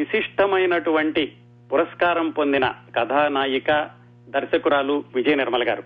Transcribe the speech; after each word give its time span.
విశిష్టమైనటువంటి 0.00 1.32
పురస్కారం 1.72 2.30
పొందిన 2.30 2.72
కథానాయిక 2.96 3.90
దర్శకురాలు 4.28 5.04
విజయ 5.14 5.34
నిర్మల 5.34 5.68
గారు. 5.68 5.82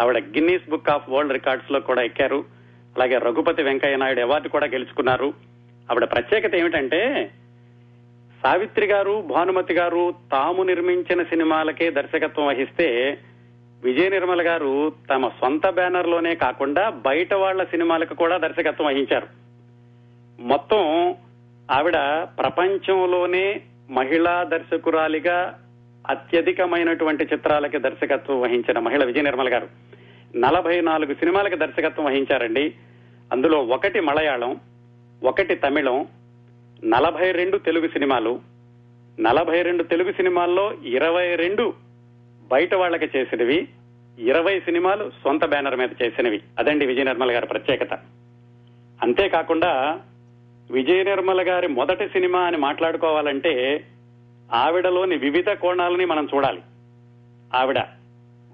ఆవిడ 0.00 0.18
గిన్నీస్ 0.18 0.70
బుక్ 0.70 0.90
ఆఫ్ 0.90 1.10
వరల్డ్ 1.10 1.32
రికార్డ్స్లో 1.32 1.80
కూడా 1.80 2.02
ఎక్కారు. 2.02 2.44
అలాగే 2.96 3.18
రఘుపతి 3.18 3.62
వెంకయ్య 3.62 3.96
నాయుడు 3.96 4.20
అవార్డు 4.20 4.48
కూడా 4.48 4.66
గెలుచుకున్నారు. 4.66 5.34
ఆవిడ 5.90 6.04
ప్రత్యేకత 6.04 6.54
ఏమిటంటే 6.54 7.30
సావిత్రి 8.42 8.86
గారు 8.86 9.24
భానుమతి 9.34 9.74
గారు 9.74 10.14
తాము 10.32 10.62
నిర్మించిన 10.62 11.22
సినిమాలకే 11.22 11.90
దర్శకత్వం 11.90 12.46
వహిస్తే 12.46 13.18
విజయ 13.84 14.08
నిర్మల 14.08 14.46
గారు 14.46 14.92
తమ 15.14 15.28
సొంత 15.28 15.68
బ్యానర్లోనే 15.68 16.34
కాకుండా 16.34 16.90
బయట 16.90 17.34
వాళ్ళ 17.34 17.64
సినిమాలకు 17.64 18.14
కూడా 18.14 18.36
దర్శకత్వం 18.36 18.86
వహించారు. 18.86 19.26
మొత్తం 20.40 21.14
ఆవిడ 21.70 21.96
ప్రపంచంలోనే 22.38 23.60
మహిళా 23.90 24.42
దర్శకురాలిగా 24.42 25.58
అత్యధికమైనటువంటి 26.10 27.24
చిత్రాలకి 27.24 27.78
దర్శకత్వం 27.78 28.40
వహించిన 28.40 28.78
మహిళ 28.78 29.04
విజయ 29.04 29.22
నిర్మల 29.22 29.52
గారు. 29.52 29.68
నలభై 30.36 30.80
నాలుగు 30.80 31.14
సినిమాలకు 31.14 31.54
దర్శకత్వం 31.54 32.06
వహించారండి. 32.06 32.74
అందులో 33.32 33.58
ఒకటి 33.58 34.00
మలయాళం 34.00 34.60
ఒకటి 35.24 35.54
తమిళం 35.54 36.06
నలభై 36.84 37.32
రెండు 37.32 37.58
తెలుగు 37.58 37.88
సినిమాలు 37.88 38.40
నలభై 39.20 39.62
రెండు 39.62 39.82
తెలుగు 39.82 40.12
సినిమాల్లో 40.12 40.72
ఇరవై 40.72 41.36
రెండు 41.36 41.74
బయట 42.52 42.74
వాళ్ళకి 42.74 43.18
చేసినవి 43.18 43.68
ఇరవై 44.18 44.60
సినిమాలు 44.60 45.10
సొంత 45.24 45.44
బ్యానర్ 45.44 45.76
మీద 45.76 45.88
చేసినవి. 46.02 46.42
అదండి 46.58 46.86
విజయ 46.86 47.02
నిర్మల 47.02 47.32
గారి 47.32 47.46
ప్రత్యేకత. 47.46 47.94
అంతేకాకుండా 49.02 50.00
విజయ 50.70 51.02
నిర్మల 51.02 51.48
గారి 51.48 51.68
మొదటి 51.68 52.08
సినిమా 52.08 52.40
అని 52.40 52.56
మాట్లాడుకోవాలంటే 52.56 53.84
ఆవిడలోని 54.52 55.16
వివిధ 55.16 55.50
కోణాలని 55.50 56.04
మనం 56.04 56.28
చూడాలి. 56.34 56.62
ఆవిడ 57.54 57.78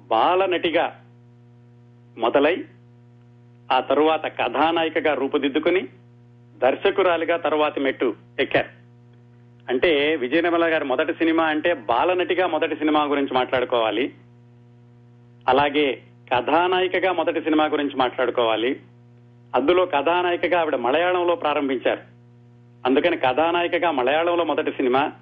బాల 0.09 0.47
నటిగా 0.47 1.05
మొదలై 2.19 2.65
ఆ 3.73 3.81
తరువాత 3.81 4.27
కథానాయికగా 4.27 5.15
రూపుదిద్దుకుని 5.15 5.89
దర్శకురాలిగా 6.57 7.37
తరువాతి 7.37 7.81
మెట్టు 7.81 8.15
ఎక్కారు. 8.41 8.69
అంటే 9.69 10.17
విజయ 10.17 10.41
నిర్మల 10.41 10.73
గారి 10.73 10.85
మొదటి 10.85 11.13
సినిమా 11.13 11.45
అంటే 11.45 11.75
బాలనటిగా 11.75 12.47
మొదటి 12.47 12.77
సినిమా 12.77 13.05
గురించి 13.05 13.35
మాట్లాడుకోవాలి. 13.35 14.15
అలాగే 15.49 16.03
కథానాయికగా 16.35 17.13
మొదటి 17.13 17.41
సినిమా 17.41 17.65
గురించి 17.65 17.97
మాట్లాడుకోవాలి. 17.97 18.81
అందులో 19.57 19.87
కథానాయికగా 19.87 20.61
ఆవిడ 20.61 20.77
మలయాళంలో 20.77 21.35
ప్రారంభించారు. 21.35 22.01
అందుకని 22.87 23.17
కథానాయికగా 23.17 23.91
మలయాళంలో 23.91 24.45
మొదటి 24.45 24.71
సినిమా 24.71 25.13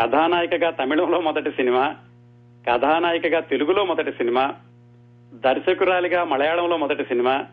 కథానాయికగా 0.00 0.70
తమిళంలో 0.70 1.20
మొదటి 1.20 1.50
సినిమా 1.50 1.94
కథానాయికగా 2.70 3.40
తెలుగులో 3.40 3.84
మొదటి 3.84 4.12
సినిమా 4.12 4.54
దర్శకురాలిగా 5.34 6.24
మలయాళంలో 6.24 6.76
మొదటి 6.76 7.04
సినిమా 7.04 7.44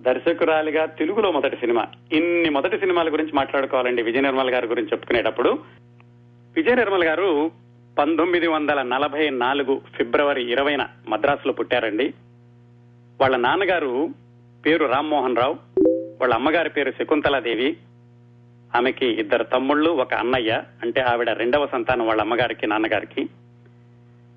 దర్శకురాలిగా 0.00 0.84
తెలుగులో 0.84 1.32
మొదటి 1.32 1.56
సినిమా. 1.56 1.86
ఇన్ని 2.12 2.50
మొదటి 2.50 2.78
సినిమాల 2.78 3.12
గురించి 3.12 3.32
మాట్లాడుకోవాలండి 3.32 4.02
విజయ 4.02 4.20
నిర్మల్ 4.20 4.50
గారి 4.50 4.66
గురించి 4.66 4.88
చెప్పుకునేటప్పుడు. 4.88 5.58
విజయ 6.56 6.74
నిర్మల్ 6.74 7.04
గారు 7.04 7.50
పంతొమ్మిది 7.98 8.46
వందల 8.46 8.82
నలభై 8.82 9.30
నాలుగు 9.30 9.80
ఫిబ్రవరి 9.96 10.52
ఇరవైన 10.52 10.86
మద్రాసులో 11.08 11.52
పుట్టారండి. 11.52 12.14
వాళ్ళ 13.20 13.36
నాన్నగారు 13.36 14.08
పేరు 14.66 14.86
రామ్మోహన్ 14.86 15.36
రావు. 15.36 15.56
వాళ్ళ 16.20 16.34
అమ్మగారి 16.34 16.70
పేరు 16.70 16.90
శకుంతలాదేవి. 16.90 17.76
ఆమెకి 18.76 19.06
ఇద్దరు 19.06 19.42
తమ్ముళ్ళు 19.42 19.90
ఒక 19.90 20.14
అన్నయ్య 20.14 20.62
అంటే 20.82 21.00
ఆవిడ 21.00 21.30
రెండవ 21.30 21.66
సంతానం 21.66 22.06
వాళ్ళ 22.06 22.20
అమ్మగారికి 22.20 22.66
నాన్నగారికి. 22.66 23.28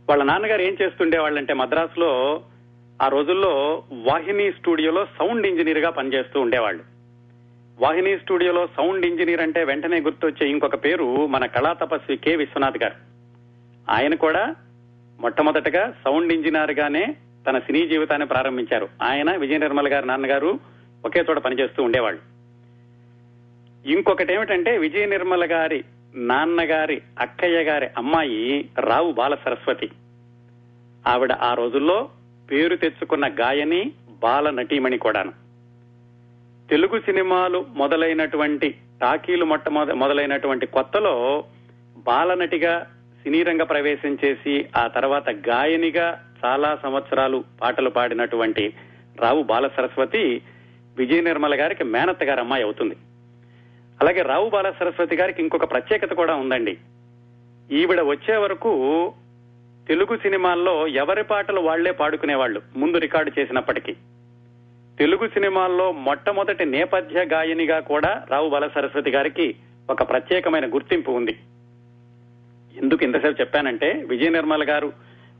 వాళ్ళ 0.10 0.24
నాన్నగారు 0.24 0.62
ఏం 0.62 0.78
చేస్తుండేవాళ్ళంటే 0.82 1.54
మద్రాసులో 1.54 2.42
ఆ 3.02 3.08
రోజుల్లో 3.08 3.84
వాహిని 3.92 4.52
స్టూడియోలో 4.52 5.06
సౌండ్ 5.06 5.48
ఇంజనీర్గా 5.48 5.90
పనిచేస్తూ 5.90 6.42
ఉండేవాళ్ళు. 6.42 6.84
వాహిని 7.80 8.18
స్టూడియోలో 8.18 8.68
సౌండ్ 8.68 9.06
ఇంజనీర్ 9.06 9.42
అంటే 9.42 9.64
వెంటనే 9.64 10.00
గుర్తొచ్చే 10.00 10.50
ఇంకొక 10.50 10.86
పేరు 10.86 11.26
మన 11.26 11.46
కళా 11.46 11.74
తపస్వి 11.74 12.18
కె 12.18 12.36
విశ్వనాథ్ 12.36 12.84
గారు. 12.84 12.96
ఆయన 13.92 14.16
కూడా 14.16 14.56
మొట్టమొదటగా 15.20 15.94
సౌండ్ 16.06 16.34
ఇంజనీర్ 16.34 16.80
గానే 16.80 17.16
తన 17.48 17.60
సినీ 17.60 17.88
జీవితాన్ని 17.88 18.28
ప్రారంభించారు. 18.28 18.90
ఆయన 19.04 19.36
విజయ 19.36 19.58
నిర్మల 19.58 19.94
గారి 19.94 20.08
నాన్నగారు 20.08 20.60
ఒకే 21.06 21.26
చోట 21.30 21.38
పనిచేస్తూ 21.38 21.84
ఉండేవాళ్ళు. 21.84 22.22
ఇంకొకటి 23.92 24.34
ఏమిటంటే 24.34 24.78
విజయ 24.78 25.06
నిర్మల 25.06 25.48
గారి 25.52 25.84
నాన్నగారి 26.16 27.02
అక్కయ్య 27.20 27.58
గారి 27.58 27.88
అమ్మాయి 27.98 28.70
రావు 28.80 29.12
బాల 29.12 29.36
సరస్వతి. 29.36 29.90
ఆవిడ 31.08 31.32
ఆ 31.32 31.54
రోజుల్లో 31.54 32.10
పేరు 32.52 32.76
తెచ్చుకున్న 32.76 33.28
గాయని 33.28 33.92
బాల 34.10 34.50
నటీమణి 34.50 34.98
కూడాను. 34.98 35.32
తెలుగు 36.70 37.00
సినిమాలు 37.00 37.66
మొదలైనటువంటి 37.74 38.76
టాకీలు 39.02 39.46
మొట్టమొద 39.46 39.92
మొదలైనటువంటి 39.92 40.66
కొత్తలో 40.66 41.44
బాలనటిగా 41.98 42.92
సినీ 43.24 43.44
రంగ 43.44 43.64
ప్రవేశం 43.64 44.18
చేసి 44.26 44.66
ఆ 44.78 44.88
తర్వాత 44.88 45.30
గాయనిగా 45.30 46.25
చాలా 46.46 46.80
సంవత్సరాలు 46.84 47.44
పాటలు 47.62 47.90
పాడినటువంటి 47.90 48.74
రావు 49.22 49.44
బాల 49.44 49.68
సరస్వతి 49.68 50.42
విజయ 50.98 51.22
నిర్మల 51.22 51.62
గారికి 51.62 51.84
మేనత్త 51.84 52.24
గారి 52.24 52.40
అమ్మాయి 52.40 52.64
అవుతుంది. 52.64 52.96
అలాగే 54.02 54.22
రావు 54.22 54.50
బాల 54.50 54.72
సరస్వతి 54.72 55.16
గారికి 55.16 55.42
ఇంకొక 55.42 55.72
ప్రత్యేకత 55.72 56.14
కూడా 56.14 56.36
ఉందండి. 56.36 56.78
ఈవిడ 57.72 58.02
వచ్చే 58.02 58.36
వరకు 58.36 59.14
తెలుగు 59.88 60.18
సినిమాల్లో 60.18 60.88
ఎవరి 60.88 61.24
పాటలు 61.24 61.62
వాళ్ళే 61.62 61.92
పాడుకునేవాళ్ళు 61.92 62.62
ముందు 62.78 62.98
రికార్డు 62.98 63.32
చేసినప్పటికీ. 63.40 63.94
తెలుగు 65.00 65.28
సినిమాల్లో 65.28 65.92
మొట్టమొదటి 65.92 66.66
నేపథ్య 66.66 67.26
గాయనిగా 67.26 67.80
కూడా 67.80 68.26
రావు 68.30 68.50
బాల 68.50 68.68
సరస్వతి 68.68 69.10
గారికి 69.10 69.56
ఒక 69.90 70.10
ప్రత్యేకమైన 70.10 70.74
గుర్తింపు 70.74 71.12
ఉంది. 71.12 71.40
ఎందుకు 72.82 73.04
ఇంతసేపు 73.04 73.42
చెప్పానంటే 73.42 73.92
విజయ 73.92 74.30
నిర్మల 74.30 74.70
గారు 74.70 74.94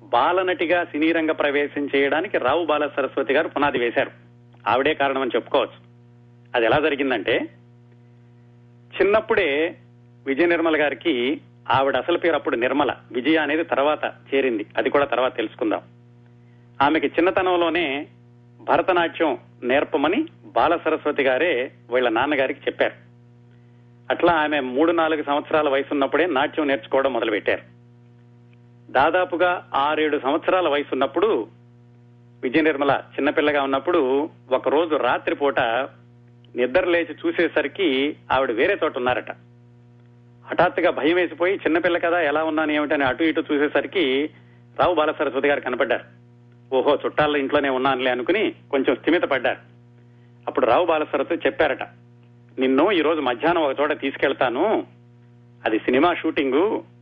బాలనటిగా 0.06 0.84
సినీ 0.84 1.12
రంగ 1.12 1.32
ప్రవేశం 1.32 1.90
చేయడానికి 1.96 2.38
రావు 2.38 2.66
బాల 2.66 2.88
సరస్వతి 2.88 3.34
గారు 3.34 3.48
పునాది 3.48 3.80
వేశారు. 3.80 4.12
ఆవిడే 4.68 4.94
కారణమని 4.94 5.32
చెప్పుకోవచ్చు. 5.36 5.86
అది 6.56 6.66
ఎలా 6.66 6.80
జరిగిందంటే 6.80 7.38
చిన్నప్పుడే 9.02 9.78
విజయ 10.26 10.46
నిర్మల 10.46 10.82
గారికి 10.82 11.42
ఆవిడ 11.70 11.96
అసలు 11.96 12.18
పేరు 12.18 12.36
అప్పుడు 12.36 12.56
నిర్మల 12.56 12.96
విజయ 13.12 13.36
అనేది 13.36 13.64
తర్వాత 13.64 14.06
చేరింది. 14.06 14.66
అది 14.78 14.90
కూడా 14.90 15.06
తర్వాత 15.06 15.36
తెలుసుకుందాం. 15.36 15.82
ఆమెకి 16.82 17.08
చిన్నతనంలోనే 17.08 18.08
భరతనాట్యం 18.62 19.38
నేర్పమని 19.64 20.26
బాల 20.46 20.78
సరస్వతి 20.78 21.24
గారే 21.24 21.72
వీళ్ళ 21.94 22.10
నాన్నగారికి 22.10 22.60
చెప్పారు. 22.60 22.94
అట్లా 24.12 24.34
ఆమె 24.34 24.60
మూడు 24.60 24.92
నాలుగు 24.92 25.24
సంవత్సరాల 25.24 25.70
వయసు 25.70 25.88
ఉన్నప్పుడే 25.92 26.26
నాట్యం 26.26 26.68
నేర్చుకోవడం 26.68 27.14
మొదలుపెట్టారు. 27.14 27.75
దాదాపుగా 28.96 29.68
ఆరేడు 29.76 30.20
సంవత్సరాల 30.20 30.68
వయసు 30.68 30.88
ఉన్నప్పుడు 30.92 31.48
విజయ 32.44 32.62
నిర్మల 32.62 32.90
చిన్నపిల్లగా 32.90 33.64
ఉన్నప్పుడు 33.64 34.30
ఒకరోజు 34.52 34.96
రాత్రిపూట 34.96 35.60
నిద్ర 36.56 36.86
లేచి 36.86 37.16
చూసేసరికి 37.26 38.16
ఆవిడ 38.32 38.52
వేరే 38.52 38.78
చోట 38.84 38.98
ఉన్నారట 38.98 39.32
హఠాత్తుగా 40.46 40.92
భయం 40.92 41.16
వేసిపోయి 41.16 41.56
చిన్నపిల్ల 41.56 41.98
కదా 41.98 42.22
ఎలా 42.22 42.44
ఉన్నాను 42.44 42.72
ఏమిటని 42.72 43.04
అటు 43.04 43.24
ఇటు 43.24 43.44
చూసేసరికి 43.54 44.30
రావు 44.80 44.96
బాల 44.96 45.12
సరస్వతి 45.12 45.48
గారు 45.48 45.60
కనపడ్డారు. 45.60 46.04
ఓహో 46.76 47.00
చుట్టాల 47.06 47.36
ఇంట్లోనే 47.36 47.70
ఉన్నానులే 47.70 48.12
అనుకుని 48.12 48.56
కొంచెం 48.72 48.96
స్థిమిత 48.96 49.22
పడ్డారు. 49.22 49.60
అప్పుడు 50.48 50.66
రావు 50.66 50.86
బాల 50.86 51.04
సరస్వతి 51.04 51.48
చెప్పారట 51.48 51.84
నిన్ను 52.60 52.92
ఈరోజు 52.92 53.22
మధ్యాహ్నం 53.22 53.64
ఒక 53.64 53.80
చోట 53.80 54.02
తీసుకెళ్తాను. 54.02 54.88
అది 55.66 55.80
సినిమా 55.80 56.14
షూటింగు. 56.14 56.95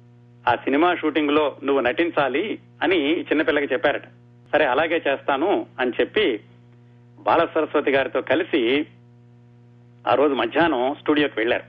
ఆ 0.48 0.56
సినిమా 0.56 0.96
షూటింగ్లో 0.96 1.56
నువ్వు 1.64 1.82
నటించాలి 1.82 2.60
అని 2.84 3.22
చిన్నపిల్లకి 3.22 3.74
చెప్పారట. 3.74 4.08
సరే 4.54 4.66
అలాగే 4.66 5.02
చేస్తాను 5.08 5.66
అని 5.80 5.92
చెప్పి 6.02 6.40
బాల 7.22 7.48
సరస్వతి 7.54 7.92
గారితో 7.92 8.22
కలిసి 8.22 8.86
ఆ 10.08 10.14
రోజు 10.14 10.34
మధ్యాహ్నం 10.34 10.96
స్టూడియోకి 11.00 11.34
వెళ్ళారు 11.38 11.64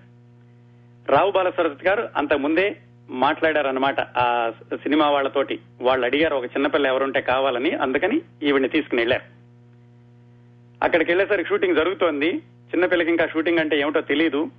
రావు 1.13 1.31
బాల 1.31 1.51
సరస్వతి 1.51 1.89
గారు 1.89 2.09
అంతకు 2.17 2.39
ముందే 2.39 2.77
మాట్లాడారనమాట 3.11 4.01
ఆ 4.01 4.53
సినిమా 4.75 5.11
వాళ్ళతోటి. 5.11 5.59
వాళ్ళు 5.81 6.07
అడిగారు 6.07 6.35
ఒక 6.37 6.45
చిన్నపిల్ల 6.45 6.87
ఎవరుంటే 6.87 7.21
కావాలని 7.21 7.71
అందుకని 7.71 8.23
ఈవిడ్ని 8.43 8.69
తీసుకుని 8.69 9.01
వెళ్ళారు 9.01 9.27
అక్కడికి 10.83 11.11
వెళ్ళేసరికి 11.11 11.49
షూటింగ్ 11.49 11.77
జరుగుతోంది. 11.77 12.31
చిన్నపిల్లకి 12.71 13.11
ఇంకా 13.11 13.27
షూటింగ్ 13.27 13.59
అంటే 13.59 13.81
ఏమిటో 13.81 14.01
తెలియదు 14.01 14.51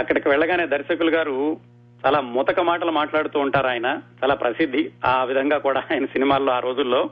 అక్కడికి 0.00 0.28
వెళ్ళగానే 0.28 0.66
దర్శకులు 0.66 1.10
గారు 1.10 1.60
చాలా 2.04 2.20
ముతక 2.20 2.60
మాటలు 2.60 2.90
మాట్లాడుతూ 2.90 3.40
ఉంటారు 3.40 3.66
ఆయన. 3.66 3.88
చాలా 4.20 4.34
ప్రసిద్ధి. 4.34 4.90
ఆ 5.04 5.24
విధంగా 5.24 5.58
కూడా 5.58 5.80
ఆయన 5.92 6.04
సినిమాల్లో 6.04 6.52
ఆ 6.52 6.58
రోజుల్లో 6.58 7.10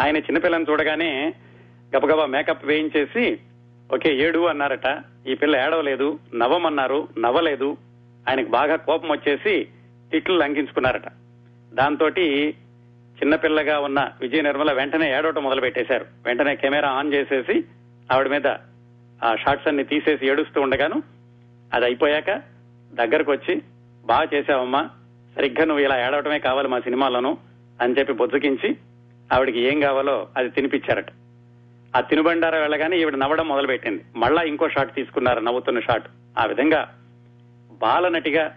ఆయన 0.00 0.16
చిన్నపిల్లని 0.16 0.66
చూడగానే 0.70 1.34
గబగబా 1.92 2.26
మేకప్ 2.26 2.66
వేయించేసి 2.66 3.24
ఓకే 3.94 4.10
ఏడు 4.16 4.38
అన్నారట. 4.46 4.88
ఈ 5.26 5.34
పిల్ల 5.34 5.56
ఏడవలేదు 5.56 6.18
నవ్వమన్నారు 6.34 7.08
నవ్వలేదు. 7.18 7.76
ఆయనకు 8.28 8.48
బాగా 8.48 8.76
కోపం 8.76 9.08
వచ్చేసి 9.08 9.54
తిట్లు 10.12 10.38
లంఘించుకున్నారట. 10.38 11.08
దాంతో 11.72 12.08
చిన్నపిల్లగా 13.18 13.78
ఉన్న 13.78 14.00
విజయ 14.20 14.40
నిర్మల 14.40 14.72
వెంటనే 14.72 15.06
ఏడవటం 15.16 15.44
మొదలు 15.44 15.60
పెట్టేశారు 15.60 16.04
వెంటనే 16.26 16.56
కెమెరా 16.56 16.88
ఆన్ 16.88 17.14
చేసేసి 17.14 17.64
ఆవిడ 18.12 18.28
మీద 18.28 18.48
ఆ 19.20 19.30
షార్ట్స్ 19.34 19.68
అన్ని 19.68 19.84
తీసేసి 19.84 20.28
ఏడుస్తూ 20.30 20.60
ఉండగాను 20.60 20.98
అది 21.74 21.84
అయిపోయాక 21.84 22.30
దగ్గరకు 22.94 23.32
వచ్చి 23.32 23.54
బాగా 24.08 24.28
చేసావమ్మా 24.34 24.90
సరిగ్గా 25.36 25.64
నువ్వు 25.64 25.84
ఇలా 25.84 26.06
ఏడవటమే 26.06 26.38
కావాలి 26.38 26.68
మా 26.68 26.80
సినిమాలోనూ 26.80 27.38
అని 27.80 27.94
చెప్పి 27.98 28.12
బొద్దుకించి 28.12 28.76
ఆవిడకి 29.32 29.60
ఏం 29.60 29.80
కావాలో 29.80 30.28
అది 30.36 30.48
తినిపించారట 30.50 31.06
ఆ 31.96 32.00
తినుబండార 32.00 32.56
వెళ్ళగానే 32.56 32.98
ఈవిడ 32.98 33.14
నవ్వడం 33.14 33.48
మొదలుపెట్టింది. 33.48 34.04
మళ్ళా 34.16 34.42
ఇంకో 34.42 34.68
షాట్ 34.68 34.94
తీసుకున్నారు 34.94 35.40
నవ్వుతున్న 35.40 35.80
షాట్. 35.80 36.08
ఆ 36.38 36.44
విధంగా 36.44 36.94
బాలనటిగా 37.82 38.56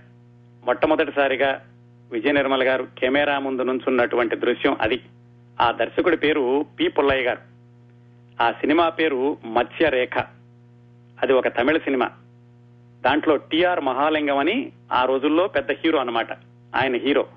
మొట్టమొదటిసారిగా 0.64 1.66
విజయ 2.12 2.32
నిర్మల్ 2.32 2.64
గారు 2.64 2.88
కెమెరా 2.98 3.40
ముందు 3.40 3.62
నుంచున్నటువంటి 3.62 4.36
దృశ్యం 4.36 4.78
అది. 4.82 5.02
ఆ 5.62 5.72
దర్శకుడి 5.72 6.18
పేరు 6.18 6.66
పి 6.80 6.88
పుల్లయ్య 6.88 7.24
గారు. 7.24 7.40
ఆ 8.44 8.52
సినిమా 8.52 8.90
పేరు 8.90 9.38
మత్స్యరేఖ. 9.46 10.18
అది 11.22 11.34
ఒక 11.34 11.48
తమిళ 11.48 11.78
సినిమా. 11.78 12.10
దాంట్లో 13.06 13.36
టిఆర్ 13.36 13.80
మహాలింగం 13.80 14.38
అని 14.38 14.72
ఆ 14.92 15.06
రోజుల్లో 15.06 15.48
పెద్ద 15.48 15.72
హీరో 15.72 16.00
అన్నమాట. 16.00 16.32
ఆయన 16.76 16.96
హీరో. 16.96 17.28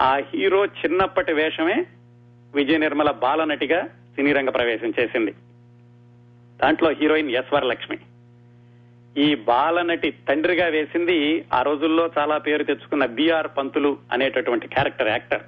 ఆ 0.00 0.16
హీరో 0.16 0.64
చిన్నప్పటి 0.64 1.32
వేషమే 1.32 1.86
విజయ 2.54 2.78
నిర్మల 2.78 3.10
బాలనటిగా 3.10 3.84
సినీ 3.84 4.32
రంగ 4.32 4.50
ప్రవేశం 4.50 4.92
చేసింది. 5.00 5.30
దాంట్లో 6.62 6.90
హీరోయిన్ 6.90 7.30
ఎస్వర 7.30 7.64
లక్ష్మి. 7.64 7.98
ఈ 9.22 9.34
బాలనటి 9.34 10.10
తండ్రిగా 10.10 10.66
వేసింది 10.66 11.44
ఆ 11.52 11.62
రోజుల్లో 11.62 12.10
చాలా 12.18 12.38
పేరు 12.38 12.64
తెచ్చుకున్న 12.64 13.06
బిఆర్ 13.06 13.48
పంతులు 13.58 13.96
అనేటటువంటి 14.12 14.68
క్యారెక్టర్ 14.68 15.08
యాక్టర్. 15.08 15.42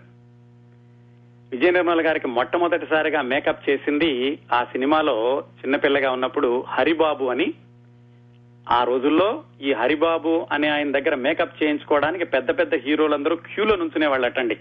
విజయ 1.53 1.71
నిర్మల 1.71 2.07
గారికి 2.07 2.29
మొట్టమొదటిసారిగా 2.29 3.23
మేకప్ 3.23 3.71
చేసింది 3.71 4.39
ఆ 4.53 4.65
సినిమాలో 4.65 5.45
చిన్నపిల్లగా 5.61 6.11
ఉన్నప్పుడు 6.11 6.65
హరిబాబు 6.69 7.25
అని 7.25 7.55
ఆ 8.71 8.85
రోజుల్లో 8.85 9.45
ఈ 9.63 9.73
హరిబాబు 9.73 10.47
అనే 10.53 10.69
ఆయన 10.69 10.91
దగ్గర 10.91 11.15
మేకప్ 11.15 11.63
చేయించుకోవడానికి 11.63 12.25
పెద్ద 12.25 12.59
పెద్ద 12.59 12.75
హీరోలందరూ 12.75 13.37
క్యూలో 13.37 13.77
నుంచునే 13.77 14.07
వాళ్ళటండి. 14.07 14.59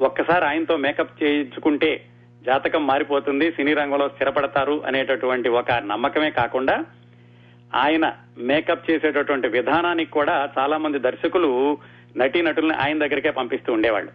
ఒక్కసారి 0.00 0.44
ఆయనతో 0.44 0.76
మేకప్ 0.76 1.22
చేయించుకుంటే 1.22 2.04
జాతకం 2.44 2.86
మారిపోతుంది 2.86 3.52
సినీ 3.52 3.74
రంగంలో 3.74 4.08
స్థిరపడతారు 4.08 4.82
అనేటటువంటి 4.86 5.48
ఒక 5.48 5.72
నమ్మకమే 5.72 6.30
కాకుండా 6.30 6.84
ఆయన 7.74 8.16
మేకప్ 8.38 8.90
చేసేటటువంటి 8.90 9.48
విధానానికి 9.48 10.10
కూడా 10.10 10.50
చాలా 10.58 10.76
మంది 10.76 10.98
దర్శకులు 10.98 11.78
నటీనటుల్ని 12.16 12.74
ఆయన 12.74 12.98
దగ్గరికే 12.98 13.30
పంపిస్తూ 13.30 13.72
ఉండేవాళ్ళు. 13.72 14.12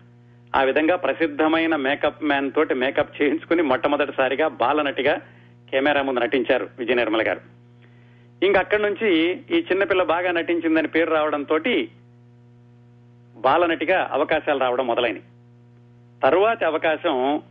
ఆ 0.55 0.63
విధంగా 0.63 0.95
ప్రసిద్ధమైన 0.95 1.75
మేకప్ 1.75 2.23
మ్యాన్ 2.23 2.51
తోటి 2.51 2.73
మేకప్ 2.73 3.21
చేయించుకుని 3.21 3.61
మొట్టమొదటిసారిగా 3.61 4.47
బాలనటిగా 4.47 5.15
కెమెరా 5.71 6.01
ముందు 6.01 6.19
నటించారు 6.19 6.69
విజయ 6.79 6.93
నిర్మల 6.93 7.27
గారు. 7.27 7.58
ఇంకా 8.43 8.59
అక్కడి 8.59 8.83
నుంచి 8.83 9.31
ఈ 9.51 9.65
చిన్నపిల్ల 9.71 10.03
బాగా 10.03 10.31
నటించిందని 10.31 10.87
పేరు 10.87 11.09
రావడంతో 11.09 11.59
బాలనటిగా 13.37 14.09
అవకాశాలు 14.11 14.59
రావడం 14.59 14.87
మొదలైనవి 14.87 15.21
తరువాతి 16.23 16.65
అవకాశం 16.65 17.41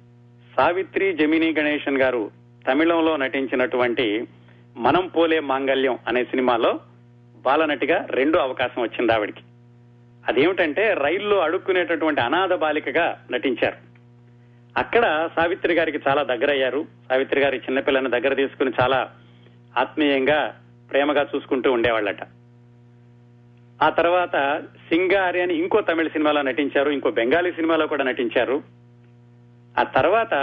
సావిత్రి 0.56 1.12
జమినీ 1.12 1.54
గణేశన్ 1.58 1.98
గారు 1.98 2.30
తమిళంలో 2.66 3.16
నటించినటువంటి 3.16 4.26
మనం 4.76 5.06
పోలే 5.06 5.40
మాంగళ్యం 5.40 5.98
అనే 6.08 6.24
సినిమాలో 6.24 6.80
బాలనటిగా 7.36 8.06
రెండో 8.10 8.38
అవకాశం 8.38 8.82
వచ్చింది 8.82 9.12
ఆవిడికి. 9.12 9.40
అదేమిటంటే 10.26 10.94
రైల్లో 10.94 11.38
అడుక్కునేటటువంటి 11.38 12.20
అనాథ 12.20 12.52
బాలికగా 12.52 13.24
నటించారు. 13.30 13.76
అక్కడ 14.78 15.28
సావిత్రి 15.36 15.74
గారికి 15.74 15.98
చాలా 16.08 16.22
దగ్గరయ్యారు. 16.22 16.86
సావిత్రి 17.08 17.40
గారి 17.40 17.56
చిన్నపిల్లని 17.56 18.10
దగ్గర 18.10 18.34
తీసుకుని 18.34 18.72
చాలా 18.80 19.10
ఆత్మీయంగా 19.78 20.56
ప్రేమగా 20.90 21.26
చూసుకుంటూ 21.36 21.72
ఉండేవాళ్ళట. 21.72 22.22
ఆ 23.82 23.88
తర్వాత 23.88 24.62
సింగారి 24.88 25.42
అని 25.42 25.54
ఇంకో 25.54 25.80
తమిళ 25.80 26.08
సినిమాలో 26.08 26.42
నటించారు 26.42 26.90
ఇంకో 26.90 27.10
బెంగాలీ 27.10 27.52
సినిమాలో 27.52 27.86
కూడా 27.86 28.04
నటించారు. 28.04 28.62
ఆ 29.78 29.82
తర్వాత 29.82 30.34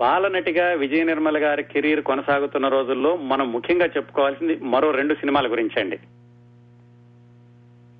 బాలనటిగా 0.00 0.72
విజయ 0.72 1.04
నిర్మల్ 1.04 1.36
గారి 1.36 1.62
కెరీర్ 1.62 2.00
కొనసాగుతున్న 2.00 2.68
రోజుల్లో 2.68 3.16
మనం 3.16 3.52
ముఖ్యంగా 3.52 3.86
చెప్పుకోవాల్సింది 3.86 4.56
మరో 4.56 4.90
రెండు 4.90 5.14
సినిమాల 5.14 5.50
గురించండి 5.50 5.98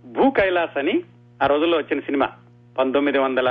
భూ 0.06 0.30
కైలాస్ 0.30 0.78
అని 0.78 1.02
ఆ 1.42 1.46
రోజుల్లో 1.46 1.78
వచ్చిన 1.78 2.00
సినిమా. 2.00 2.28
పంతొమ్మిది 2.78 3.18
వందల 3.18 3.48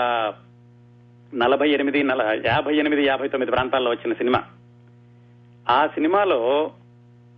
నలభై 1.36 1.70
ఎనిమిది 1.70 2.04
నల 2.04 2.42
యాభై 2.46 2.76
ఎనిమిది 2.76 3.06
యాభై 3.06 3.28
తొమ్మిది 3.28 3.52
ప్రాంతాల్లో 3.52 3.92
వచ్చిన 3.92 4.14
సినిమా. 4.14 4.44
ఆ 5.70 5.88
సినిమాలో 5.88 6.72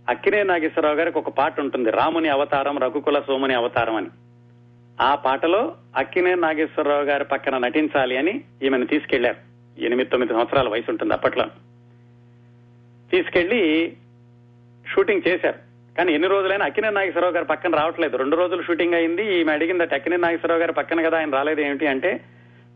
అక్కినే 0.08 0.42
నాగేశ్వరరావు 0.42 0.94
గారికి 0.94 1.18
ఒక 1.18 1.28
పాట 1.28 1.60
ఉంటుంది 1.60 1.90
రాముని 1.90 2.28
అవతారం 2.28 2.78
రఘుకుల 2.78 3.20
సోముని 3.20 3.54
అవతారం 3.54 3.96
అని. 3.96 4.06
ఆ 5.00 5.14
పాటలో 5.14 5.74
అక్కినే 5.96 6.34
నాగేశ్వరరావు 6.34 7.02
గారి 7.02 7.24
పక్కన 7.24 7.58
నటించాలి 7.58 8.16
అని 8.16 8.44
ఈమెను 8.62 8.86
తీసుకెళ్ళారు. 8.86 9.36
ఎనిమిది 9.80 10.10
తొమ్మిది 10.10 10.32
సంవత్సరాల 10.32 10.68
వయసు 10.68 10.90
ఉంటుంది 10.90 11.14
అప్పట్లో. 11.14 11.44
తీసుకెళ్ళి 13.10 13.96
షూటింగ్ 14.94 15.28
చేశారు. 15.28 15.58
కానీ 15.98 16.12
ఎన్ని 16.12 16.28
రోజులైనా 16.28 16.66
అక్కినే 16.66 16.90
నాగేశ్వరరావు 16.90 17.32
గారి 17.32 17.46
పక్కన 17.46 17.74
రావట్లేదు. 17.74 18.16
రెండు 18.16 18.36
రోజులు 18.36 18.62
షూటింగ్ 18.62 18.94
అయింది 18.94 19.40
ఈమె 19.40 19.52
అడిగిందట 19.52 19.94
అక్కినే 19.94 20.16
నాగేశ్వరరావు 20.16 20.60
గారి 20.60 20.72
పక్కన 20.72 21.08
కదా 21.08 21.18
ఆయన 21.18 21.30
రాలేదు 21.30 21.60
ఏమిటి 21.60 21.86
అంటే 21.86 22.20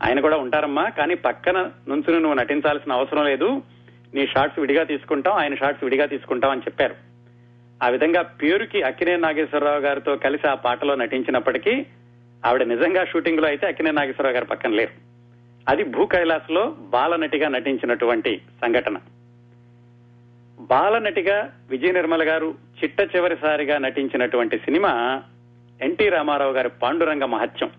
ఆయన 0.02 0.20
కూడా 0.20 0.36
ఉంటారమ్మా 0.36 0.88
కానీ 0.88 1.14
పక్కన 1.14 1.70
నుంచుని 1.88 2.20
నువ్వు 2.20 2.34
నటించాల్సిన 2.34 2.92
అవసరం 2.92 3.24
లేదు. 3.24 3.62
నీ 4.14 4.26
షార్ట్స్ 4.26 4.58
విడిగా 4.58 4.84
తీసుకుంటాం 4.84 5.32
ఆయన 5.32 5.54
షార్ట్స్ 5.54 5.84
విడిగా 5.84 6.06
తీసుకుంటాం 6.06 6.50
అని 6.50 6.60
చెప్పారు. 6.60 7.11
ఆ 7.82 7.88
విధంగా 7.88 8.22
పేరుకి 8.22 8.82
అక్కినే 8.82 9.16
నాగేశ్వరరావు 9.16 9.80
గారితో 9.80 10.16
కలిసి 10.16 10.48
ఆ 10.48 10.54
పాటలో 10.54 10.94
నటించినప్పటికీ 10.94 11.86
ఆవిడ 12.46 12.62
నిజంగా 12.62 13.04
షూటింగ్లో 13.04 13.48
అయితే 13.48 13.66
అక్కినే 13.66 13.90
నాగేశ్వరరావు 13.90 14.34
గారి 14.34 14.46
పక్కన 14.46 14.70
లేరు. 14.70 14.90
అది 15.68 15.84
భూ 15.84 16.06
కైలాస్లో 16.06 16.76
బాలనటిగా 16.80 17.48
నటించినటువంటి 17.48 18.38
సంఘటన. 18.38 18.96
బాలనటిగా 20.60 21.52
విజయ 21.70 21.92
నిర్మల 21.92 22.28
గారు 22.28 22.54
చిట్ట 22.82 23.16
చివరిసారిగా 23.16 23.78
నటించినటువంటి 23.78 24.58
సినిమా 24.58 25.22
ఎన్టీ 25.82 26.08
రామారావు 26.08 26.52
గారి 26.52 26.68
పాండురంగ 26.68 27.24
మహత్యం. 27.24 27.70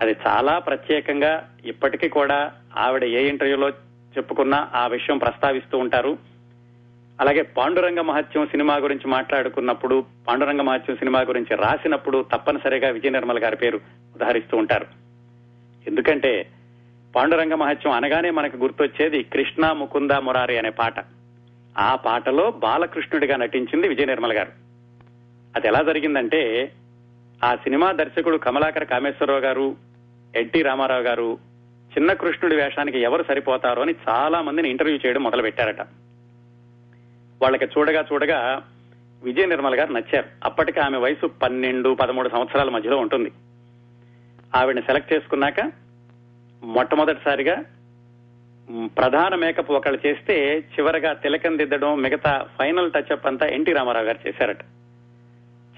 అది 0.00 0.16
చాలా 0.26 0.58
ప్రత్యేకంగా 0.58 1.50
ఇప్పటికీ 1.64 2.08
కూడా 2.08 2.52
ఆవిడ 2.76 3.04
ఏ 3.04 3.28
ఇంటర్వ్యూలో 3.28 3.68
చెప్పుకున్నా 4.16 4.70
ఆ 4.74 4.86
విషయం 4.86 5.18
ప్రస్తావిస్తూ 5.18 5.78
ఉంటారు. 5.78 6.33
అలాగే 7.20 7.42
పాండురంగ 7.42 8.00
మహత్యం 8.00 8.46
సినిమా 8.46 8.76
గురించి 8.76 9.08
మాట్లాడుకున్నప్పుడు 9.08 10.04
పాండురంగ 10.28 10.60
మహత్యం 10.60 10.96
సినిమా 10.96 11.20
గురించి 11.20 11.56
రాసినప్పుడు 11.56 12.24
తప్పనిసరిగా 12.32 12.88
విజయ 12.88 13.10
నిర్మల 13.10 13.44
గారి 13.44 13.56
పేరు 13.56 13.80
ఉదహరిస్తూ 14.16 14.56
ఉంటారు. 14.56 14.86
ఎందుకంటే 15.86 16.48
పాండురంగ 17.16 17.54
మహత్యం 17.54 17.92
అనగానే 17.92 18.30
మనకు 18.30 18.56
గుర్తొచ్చేది 18.56 19.22
కృష్ణ 19.22 19.72
ముకుంద 19.72 20.10
మురారి 20.10 20.58
అనే 20.58 20.70
పాట. 20.70 20.94
ఆ 21.78 21.94
పాటలో 21.94 22.50
బాలకృష్ణుడిగా 22.50 23.36
నటించింది 23.36 23.88
విజయ 23.88 24.04
నిర్మల 24.04 24.38
గారు. 24.38 24.52
అది 25.56 25.66
ఎలా 25.66 25.82
జరిగిందంటే 25.82 26.72
ఆ 27.44 27.54
సినిమా 27.54 27.92
దర్శకుడు 27.92 28.36
కమలాకర 28.36 28.84
కామేశ్వరరావు 28.84 29.40
గారు 29.40 29.76
ఎన్టీ 30.36 30.62
రామారావు 30.62 31.02
గారు 31.02 31.38
చిన్న 31.98 32.12
కృష్ణుడి 32.12 32.56
వేషానికి 32.56 33.00
ఎవరు 33.00 33.22
సరిపోతారో 33.22 33.82
అని 33.82 33.94
చాలా 34.08 34.42
మందిని 34.42 34.70
ఇంటర్వ్యూ 34.70 34.98
చేయడం 35.06 35.22
మొదలు 35.22 35.42
పెట్టారట 35.42 35.80
వాళ్ళకి 37.44 37.64
చూడగా 37.64 38.04
చూడగా 38.12 38.62
విజయ 39.22 39.46
నిర్మల్ 39.46 39.74
గారు 39.74 39.92
నచ్చారు. 39.92 40.26
అప్పటికి 40.44 40.80
ఆమె 40.80 40.98
వయసు 40.98 41.26
పన్నెండు 41.26 41.94
పదమూడు 41.94 42.28
సంవత్సరాల 42.28 42.70
మధ్యలో 42.70 42.96
ఉంటుంది. 42.96 43.32
ఆవిడని 44.56 44.82
సెలెక్ట్ 44.82 45.12
చేసుకున్నాక 45.12 45.72
మొట్టమొదటిసారిగా 46.62 47.64
ప్రధాన 48.98 49.34
మేకప్ 49.34 49.70
ఒకళ్ళు 49.70 50.06
చేస్తే 50.06 50.58
చివరగా 50.58 51.12
తిలకం 51.12 51.58
దిద్దడం 51.58 52.02
మిగతా 52.02 52.46
ఫైనల్ 52.58 52.92
టచ్అప్ 52.92 53.26
అంతా 53.26 53.46
ఎన్టీ 53.46 53.72
రామారావు 53.72 54.06
గారు 54.06 54.28
చేశారట. 54.28 54.62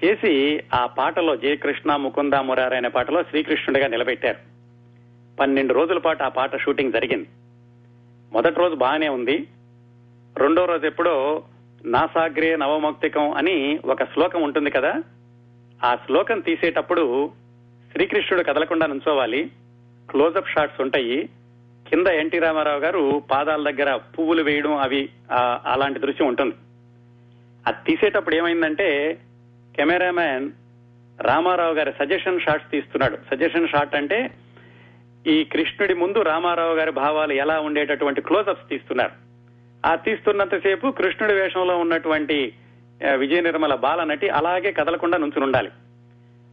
చేసి 0.05 0.63
ఆ 0.73 0.85
పాటలో 0.85 1.35
జయకృష్ణ 1.35 1.95
ముకుంద 1.95 2.33
మురారి 2.33 2.77
అనే 2.77 2.89
పాటలో 2.89 3.23
శ్రీకృష్ణుడిగా 3.23 3.87
నిలబెట్టారు. 3.87 4.37
పన్నెండు 5.39 5.73
రోజుల 5.73 5.97
పాటు 5.97 6.23
ఆ 6.23 6.27
పాట 6.27 6.57
షూటింగ్ 6.57 6.93
జరిగింది. 6.93 7.27
మొదటి 8.31 8.59
రోజు 8.59 8.75
బాగానే 8.75 9.09
ఉంది. 9.09 9.47
రెండో 10.37 10.65
రోజు 10.65 10.85
ఎప్పుడో 10.85 11.43
నాసాగ్రే 11.85 12.55
నవమౌక్తికం 12.55 13.31
అని 13.31 13.79
ఒక 13.85 14.03
శ్లోకం 14.03 14.43
ఉంటుంది 14.43 14.69
కదా? 14.69 15.03
ఆ 15.85 15.95
శ్లోకం 15.95 16.39
తీసేటప్పుడు 16.39 17.31
శ్రీకృష్ణుడు 17.91 18.43
కదలకుండా 18.43 18.85
నుంచోవాలి. 18.85 19.51
క్లోజప్ 20.09 20.49
షాట్స్ 20.49 20.81
ఉంటాయి. 20.81 21.29
కింద 21.89 22.07
ఎన్టీ 22.07 22.39
రామారావు 22.39 22.79
గారు 22.79 23.23
పాదాల 23.31 23.69
దగ్గర 23.69 23.95
పువ్వులు 23.95 24.43
వేయడం 24.43 24.77
అవి 24.77 25.09
అలాంటి 25.65 25.99
దృశ్యం 25.99 26.27
ఉంటుంది. 26.27 26.55
అది 27.67 27.77
తీసేటప్పుడు 27.85 28.35
ఏమైందంటే 28.35 29.17
కెమెరామ్యాన్ 29.75 30.51
రామారావు 31.21 31.73
గారి 31.73 31.93
సజెషన్ 31.99 32.39
షాట్స్ 32.39 32.71
తీస్తున్నాడు. 32.71 33.17
సజెషన్ 33.31 33.67
షాట్ 33.67 33.95
అంటే 33.95 34.31
ఈ 35.27 35.43
కృష్ణుడి 35.43 35.93
ముందు 35.93 36.21
రామారావు 36.21 36.75
గారి 36.75 36.91
భావాలు 36.91 37.33
ఎలా 37.33 37.59
ఉండేటటువంటి 37.59 38.21
క్లోజప్స్ 38.21 38.69
తీస్తున్నారు. 38.69 39.26
ఆ 39.87 39.93
తీస్తున్నంతసేపు 40.05 40.87
కృష్ణుడి 40.97 41.33
వేషంలో 41.33 41.75
ఉన్నటువంటి 41.77 42.37
విజయ 43.17 43.41
నిర్మల 43.41 43.73
బాల 43.83 44.01
నటి 44.03 44.27
అలాగే 44.37 44.69
కదలకుండా 44.71 45.17
నుంచుని 45.17 45.45
ఉండాలి 45.45 45.71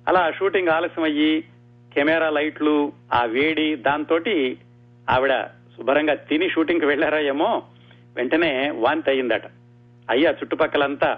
అలా 0.06 0.22
షూటింగ్ 0.38 0.72
ఆలస్యం 0.74 1.04
అయ్యి 1.04 1.30
కెమెరా 1.92 2.28
లైట్లు 2.30 2.74
ఆ 3.12 3.22
వేడి 3.26 3.68
దాంతో 3.86 4.16
ఆవిడ 5.08 5.34
శుభ్రంగా 5.76 6.14
తిని 6.28 6.48
షూటింగ్కి 6.50 6.86
వెళ్ళారా 6.86 7.20
ఏమో 7.30 7.48
వెంటనే 8.16 8.50
వాంతి 8.82 9.08
అయ్యిందట. 9.10 9.46
అయ్యా 10.08 10.30
చుట్టుపక్కలంతా 10.32 11.08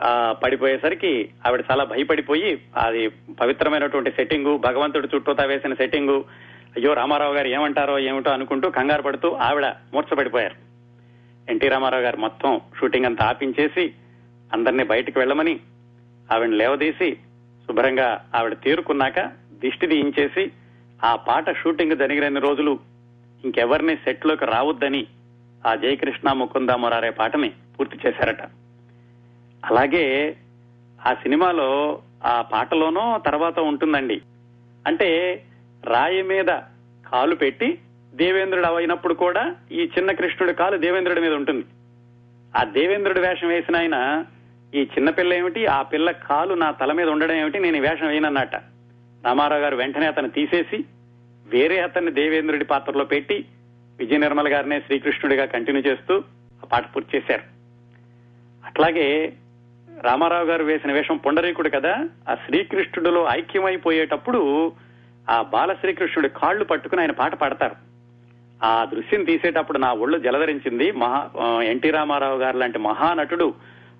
ఆ 0.00 0.10
పడిపోయేసరికి 0.42 1.12
ఆవిడ 1.46 1.62
చాలా 1.70 1.84
భయపడిపోయి 1.84 2.50
అది 2.82 3.02
పవిత్రమైనటువంటి 3.40 4.10
సెట్టింగు 4.10 4.52
భగవంతుడి 4.66 5.10
చుట్టూతా 5.14 5.44
వేసిన 5.46 5.74
సెట్టింగు 5.74 6.18
అయ్యో 6.76 6.90
రామారావు 6.94 7.34
గారు 7.34 7.48
ఏమంటారో 7.48 7.96
ఏమిటో 8.08 8.30
అనుకుంటూ 8.30 8.66
కంగారు 8.70 9.02
పడుతూ 9.02 9.28
ఆవిడ 9.48 9.66
మూర్చపడిపోయారు 9.94 10.56
ఎన్టీ 11.48 11.68
రామారావు 11.68 12.02
గారు 12.02 12.16
మొత్తం 12.16 12.60
షూటింగ్ 12.80 13.04
అంతా 13.04 13.26
ఆపించేసి 13.26 13.94
అందరినీ 14.52 14.84
బయటికి 14.84 15.18
వెళ్ళమని 15.18 15.60
ఆవిడని 16.32 16.56
లేవదీసి 16.56 17.14
శుభ్రంగా 17.66 18.24
ఆవిడ 18.34 18.56
తీరుకున్నాక 18.64 19.20
దిష్టి 19.52 19.86
తీయించేసి 19.86 20.52
ఆ 21.04 21.16
పాట 21.16 21.56
షూటింగ్ 21.56 21.96
జరిగిన 21.96 22.38
రోజులు 22.38 22.78
ఇంకెవరిని 23.44 23.96
సెట్లోకి 23.96 24.44
రావద్దని 24.46 25.06
ఆ 25.66 25.74
జయకృష్ణ 25.74 26.32
ముకుంద 26.32 26.70
మొరారే 26.70 27.10
పాటని 27.10 27.52
పూర్తి 27.78 27.98
చేశారట. 28.06 28.42
అలాగే 29.64 30.36
ఆ 31.06 31.14
సినిమాలో 31.14 32.02
ఆ 32.24 32.42
పాటలోనో 32.42 33.22
తర్వాత 33.26 33.58
ఉంటుందండి. 33.58 34.22
అంటే 34.86 35.42
రాయి 35.84 36.22
మీద 36.22 36.48
కాలు 37.12 37.34
పెట్టి 37.34 37.78
దేవేంద్రుడు 38.14 38.66
అయినప్పుడు 38.66 39.14
కూడా 39.14 39.54
ఈ 39.72 39.90
చిన్న 39.98 40.12
కృష్ణుడి 40.12 40.54
కాలు 40.54 40.76
దేవేంద్రుడి 40.76 41.20
మీద 41.20 41.32
ఉంటుంది. 41.32 41.64
ఆ 42.56 42.64
దేవేంద్రుడి 42.64 43.20
వేషం 43.20 43.48
వేసిన 43.48 43.76
ఆయన 43.76 44.24
ఈ 44.74 44.82
చిన్న 44.82 45.10
పిల్ల 45.10 45.34
ఏమిటి 45.34 45.66
ఆ 45.66 45.82
పిల్ల 45.82 46.10
కాలు 46.10 46.54
నా 46.54 46.70
తల 46.70 46.92
మీద 46.92 47.08
ఉండడం 47.08 47.34
ఏమిటి 47.34 47.58
నేను 47.58 47.80
వేషం 47.80 48.06
వేయనన్నట 48.06 48.56
రామారావు 49.24 49.60
గారు 49.60 49.76
వెంటనే 49.76 50.06
అతను 50.06 50.28
తీసేసి 50.28 50.84
వేరే 51.46 51.80
అతన్ని 51.80 52.10
దేవేంద్రుడి 52.10 52.64
పాత్రలో 52.64 53.04
పెట్టి 53.04 53.44
విజయ 53.98 54.16
నిర్మల 54.16 54.52
గారినే 54.52 54.80
శ్రీకృష్ణుడిగా 54.80 55.44
కంటిన్యూ 55.44 55.82
చేస్తూ 55.82 56.18
ఆ 56.64 56.66
పాట 56.72 56.84
పూర్తి 56.96 57.16
చేశారు. 57.16 57.42
అట్లాగే 58.66 59.32
రామారావు 60.02 60.44
గారు 60.44 60.64
వేసిన 60.64 60.92
వేషం 60.92 61.16
పుండరీకుడు 61.16 61.68
కదా 61.68 62.08
ఆ 62.28 62.34
శ్రీకృష్ణుడిలో 62.34 63.26
ఐక్యమైపోయేటప్పుడు 63.30 64.72
ఆ 65.30 65.42
బాల 65.42 65.72
శ్రీకృష్ణుడి 65.72 66.28
కాళ్ళు 66.28 66.64
పట్టుకుని 66.64 67.00
ఆయన 67.00 67.10
పాట 67.10 67.34
పాడతారు. 67.34 67.87
ఆ 68.64 68.84
దృశ్యం 68.84 69.24
తీసేటప్పుడు 69.24 69.78
నా 69.78 69.92
ఒళ్ళు 69.92 70.18
జలధరించింది. 70.18 70.92
మహా 70.92 71.30
ఎన్టీ 71.62 71.90
రామారావు 71.90 72.38
గారు 72.38 72.58
లాంటి 72.58 72.78
మహానటుడు 72.78 73.54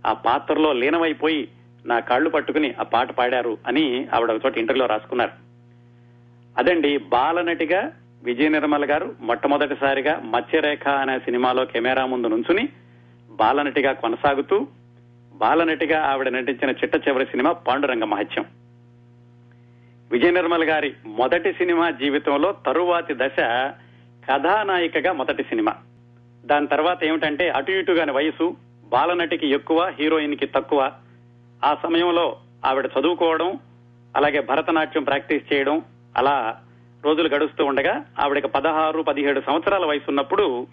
ఆ 0.07 0.13
పాత్రలో 0.13 0.73
లీనమైపోయి 0.73 1.49
నా 1.87 1.99
కాళ్ళు 2.01 2.31
పట్టుకుని 2.31 2.75
ఆ 2.81 2.83
పాట 2.83 3.11
పాడారు 3.11 3.59
అని 3.67 4.09
ఆవిడ 4.15 4.31
ఒక 4.31 4.47
చోట 4.47 4.59
ఇంటర్వ్యూలో 4.59 4.95
రాసుకున్నారు. 4.95 5.33
అదండి 6.59 6.97
బాలనటిగా 6.97 7.93
విజయ 8.23 8.49
నిర్మల్ 8.49 8.85
గారు 8.85 9.15
మొట్టమొదటిసారిగా 9.21 10.21
మత్స్యరేఖ 10.25 10.89
అనే 10.89 11.19
సినిమాలో 11.19 11.65
కెమెరా 11.65 12.07
ముందు 12.07 12.29
నుంచుని 12.29 12.69
బాలనటిగా 13.31 13.93
కొనసాగుతూ 13.93 14.69
బాలనటిగా 15.35 16.01
ఆవిడ 16.01 16.29
నటించిన 16.29 16.71
చిట్ట 16.71 17.09
చివరి 17.09 17.27
సినిమా 17.27 17.53
పాండురంగ 17.53 18.05
మహత్యం. 18.05 18.45
విజయ 20.13 20.31
నిర్మల్ 20.31 20.65
గారి 20.65 20.95
మొదటి 21.07 21.53
సినిమా 21.53 21.91
జీవితంలో 21.91 22.55
తరువాతి 22.67 23.15
దశ 23.15 23.39
కథానాయికగా 24.29 25.13
మొదటి 25.13 25.43
సినిమా. 25.43 25.75
దాని 26.45 26.67
తర్వాత 26.67 27.05
ఏమిటంటే 27.05 27.51
అటు 27.51 27.71
ఇటుగాని 27.71 28.13
వయసు 28.13 28.57
బాలనటికి 28.85 29.49
ఎక్కువ 29.49 29.93
హీరోయిన్కి 29.99 30.47
తక్కువ. 30.47 30.93
ఆ 31.65 31.77
సమయంలో 31.83 32.37
ఆవిడ 32.65 32.91
చదువుకోవడం 33.01 33.59
అలాగే 34.17 34.41
భరతనాట్యం 34.41 35.05
ప్రాక్టీస్ 35.05 35.53
చేయడం 35.53 35.83
అలా 36.17 36.61
రోజులు 37.05 37.29
గడుస్తూ 37.29 37.65
ఉండగా 37.65 38.05
ఆవిడకి 38.21 38.49
పదహారు 38.49 39.03
పదిహేడు 39.03 39.41
సంవత్సరాల 39.41 39.85
వయసు 39.85 40.05
ఉన్నప్పుడు 40.09 40.67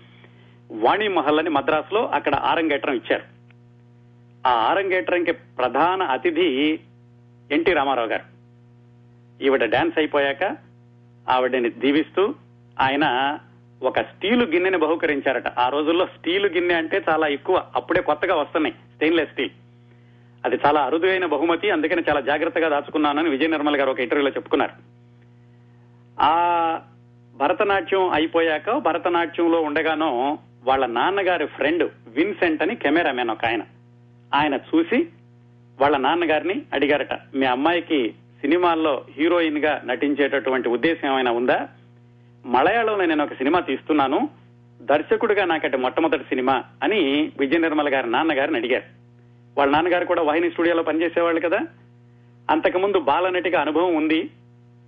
వాణి 0.71 1.07
మహల్ 1.07 1.39
అని 1.39 1.49
మద్రాసులో 1.49 2.07
అక్కడ 2.07 2.35
ఆరంగేట్రం 2.35 2.93
ఇచ్చారు. 2.93 3.23
ఆ 4.47 4.51
ఆరంగేట్రంకి 4.51 5.31
ప్రధాన 5.31 6.03
అతిథి 6.03 6.79
ఎన్టీ 7.51 7.73
రామారావు 7.73 8.07
గారు. 8.07 8.23
ఈవిడ 9.43 9.65
డాన్స్ 9.65 9.99
అయిపోయాక 9.99 10.57
ఆవిడని 11.29 11.69
దీవిస్తూ 11.69 12.35
ఆయన 12.81 13.37
ఒక 13.83 13.99
స్టీలు 13.99 14.45
గిన్నెని 14.45 14.77
బహుకరించారట. 14.77 15.47
ఆ 15.47 15.69
రోజుల్లో 15.69 16.05
స్టీలు 16.05 16.47
గిన్నె 16.47 16.73
అంటే 16.73 17.03
చాలా 17.09 17.27
ఎక్కువ. 17.27 17.63
అప్పుడే 17.75 18.01
కొత్తగా 18.01 18.35
వస్తున్నాయి. 18.35 18.75
Stainless 18.93 19.29
steel. 19.29 19.49
అది 20.45 20.59
చాలా 20.65 20.81
అరుదైన 20.81 21.25
బహుమతి. 21.25 21.69
అందుకని 21.69 22.03
చాలా 22.09 22.19
జాగ్రత్తగా 22.19 22.69
దాచుకున్నానని 22.69 23.29
విజయ 23.29 23.47
నిర్మల్ 23.47 23.77
గారు 23.77 23.89
ఒక 23.89 23.99
ఇంటర్వ్యూలో 23.99 24.35
చెప్పుకున్నారు. 24.35 24.71
ఆ 26.19 26.79
భరతనాట్యం 27.35 28.09
అయిపోయాక 28.09 28.77
భరతనాట్యంలో 28.77 29.61
ఉండగానో 29.61 30.37
వాళ్ళ 30.63 30.85
నాన్నగారి 30.85 31.45
ఫ్రెండ్ 31.45 31.91
విన్సెంట్ 32.07 32.61
అని 32.61 32.75
కెమెరామెన్ 32.75 33.29
ఒక 33.29 33.45
ఆయన. 33.45 33.61
ఆయన 34.33 34.55
చూసి 34.55 35.07
వాళ్ళ 35.81 35.97
నాన్నగారిని 35.97 36.61
అడిగారట 36.73 37.13
మీ 37.35 37.45
అమ్మాయికి 37.45 38.09
సినిమాల్లో 38.41 39.05
హీరోయిన్గా 39.17 39.81
నటించేటటువంటి 39.85 40.69
ఉద్దేశం 40.69 41.11
ఏమైనా 41.11 41.31
ఉందా? 41.31 41.67
మలయాళంలో 42.45 43.05
నేను 43.05 43.23
ఒక 43.23 43.33
సినిమా 43.33 43.59
తీస్తున్నాను. 43.59 44.29
దర్శకుడిగా 44.81 45.45
నాకటి 45.45 45.77
మొట్టమొదటి 45.77 46.23
సినిమా 46.23 46.63
అని 46.83 47.31
విజయ 47.39 47.57
నిర్మల 47.57 47.93
గారి 47.93 48.11
నాన్నగారిని 48.11 48.57
అడిగారు. 48.57 48.83
వాళ్ళ 49.57 49.73
నాన్నగారు 49.73 50.05
కూడా 50.05 50.21
వాహిని 50.21 50.51
స్టూడియోలో 50.51 50.83
పనిచేసేవాళ్ళు 50.83 51.49
కదా. 51.49 51.59
అంతకుముందు 52.49 52.99
బాలనటిగా 52.99 53.61
అనుభవం 53.61 53.95
ఉంది. 53.95 54.29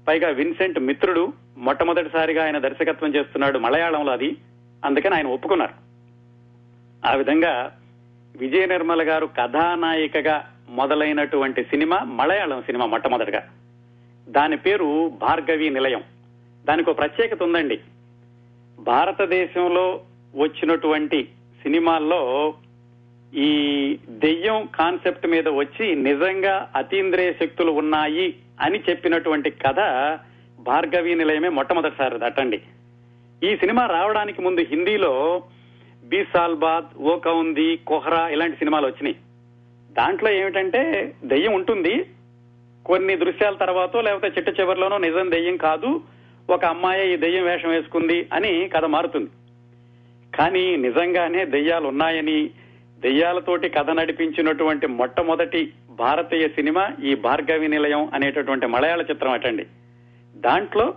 పైగా 0.08 0.30
విన్సెంట్ 0.30 0.80
మిత్రుడు 0.80 1.34
మొట్టమొదటిసారిగా 1.58 2.44
ఆయన 2.44 2.58
దర్శకత్వం 2.58 3.16
చేస్తున్నాడు 3.16 3.60
మలయాళంలో 3.60 4.14
అది. 4.14 4.38
అందుకని 4.86 5.16
ఆయన 5.16 5.28
ఒప్పుకున్నారు. 5.28 5.74
ఆ 7.08 7.14
విధంగా 7.14 7.78
విజయ 8.38 8.66
నిర్మల 8.66 9.10
గారు 9.10 9.26
కథానాయికగా 9.26 10.50
మొదలైనటువంటి 10.70 11.64
సినిమా 11.64 12.00
మలయాళం 12.00 12.62
సినిమా 12.62 12.86
మొట్టమొదటిగా. 12.86 13.44
దాని 14.30 14.58
పేరు 14.58 15.12
భార్గవి 15.22 15.70
నిలయం. 15.70 16.04
దానికి 16.68 16.90
ఒక 16.90 16.98
ప్రత్యేకత 16.98 17.44
ఉందండి. 17.44 17.80
భారతదేశంలో 18.80 20.02
వచ్చినటువంటి 20.36 21.24
సినిమాల్లో 21.64 22.54
ఈ 23.36 23.52
దెయ్యం 24.10 24.70
కాన్సెప్ట్ 24.76 25.28
మీద 25.28 25.48
వచ్చి 25.48 25.96
నిజంగా 25.96 26.72
అతీంద్రియ 26.76 27.34
శక్తులు 27.34 27.72
ఉన్నాయి 27.72 28.36
అని 28.62 28.84
చెప్పినటువంటి 28.90 29.50
కథ 29.50 29.80
భార్గవి 30.60 31.16
నిలయమే 31.16 31.50
మొట్టమొదటిసారి 31.50 32.20
దట్టండి 32.20 32.62
ఈ 33.44 33.56
సినిమా 33.56 33.86
రావడానికి 33.86 34.42
ముందు 34.42 34.62
హిందీలో 34.62 35.44
బీసాల్బాద్ 36.04 36.98
ఓ 36.98 37.18
కౌంది 37.18 37.78
కొహరా 37.78 38.28
ఇలాంటి 38.28 38.58
సినిమాలు 38.58 38.86
వచ్చినాయి. 38.86 39.16
దాంట్లో 39.92 40.32
ఏమిటంటే 40.32 41.14
దెయ్యం 41.24 41.54
ఉంటుంది. 41.54 42.06
కొన్ని 42.86 43.16
దృశ్యాల 43.16 43.54
తర్వాత 43.54 43.98
లేకపోతే 43.98 44.28
చిట్ట 44.28 44.60
చివరిలోనో 44.60 44.98
నిజం 44.98 45.32
దెయ్యం 45.32 45.58
కాదు. 45.58 46.02
ఒక 46.50 46.66
అమ్మాయి 46.66 47.14
ఈ 47.14 47.18
దెయ్యం 47.18 47.44
వేషం 47.44 47.70
వేసుకుంది 47.70 48.30
అని 48.34 48.70
కథ 48.70 48.86
మారుతుంది. 48.86 49.30
కానీ 50.38 50.76
నిజంగానే 50.76 51.46
దెయ్యాలు 51.46 51.88
ఉన్నాయని 51.88 52.50
దెయ్యాలతోటి 53.00 53.70
కథ 53.70 53.90
నడిపించినటువంటి 53.90 54.88
మొట్టమొదటి 54.88 55.74
భారతీయ 55.90 56.48
సినిమా 56.48 56.92
ఈ 57.04 57.16
భార్గవి 57.16 57.68
నిలయం 57.68 58.10
అనేటటువంటి 58.14 58.66
మలయాళ 58.66 59.02
చిత్రం 59.02 59.32
అటండి. 59.32 59.66
దాంట్లో 60.36 60.94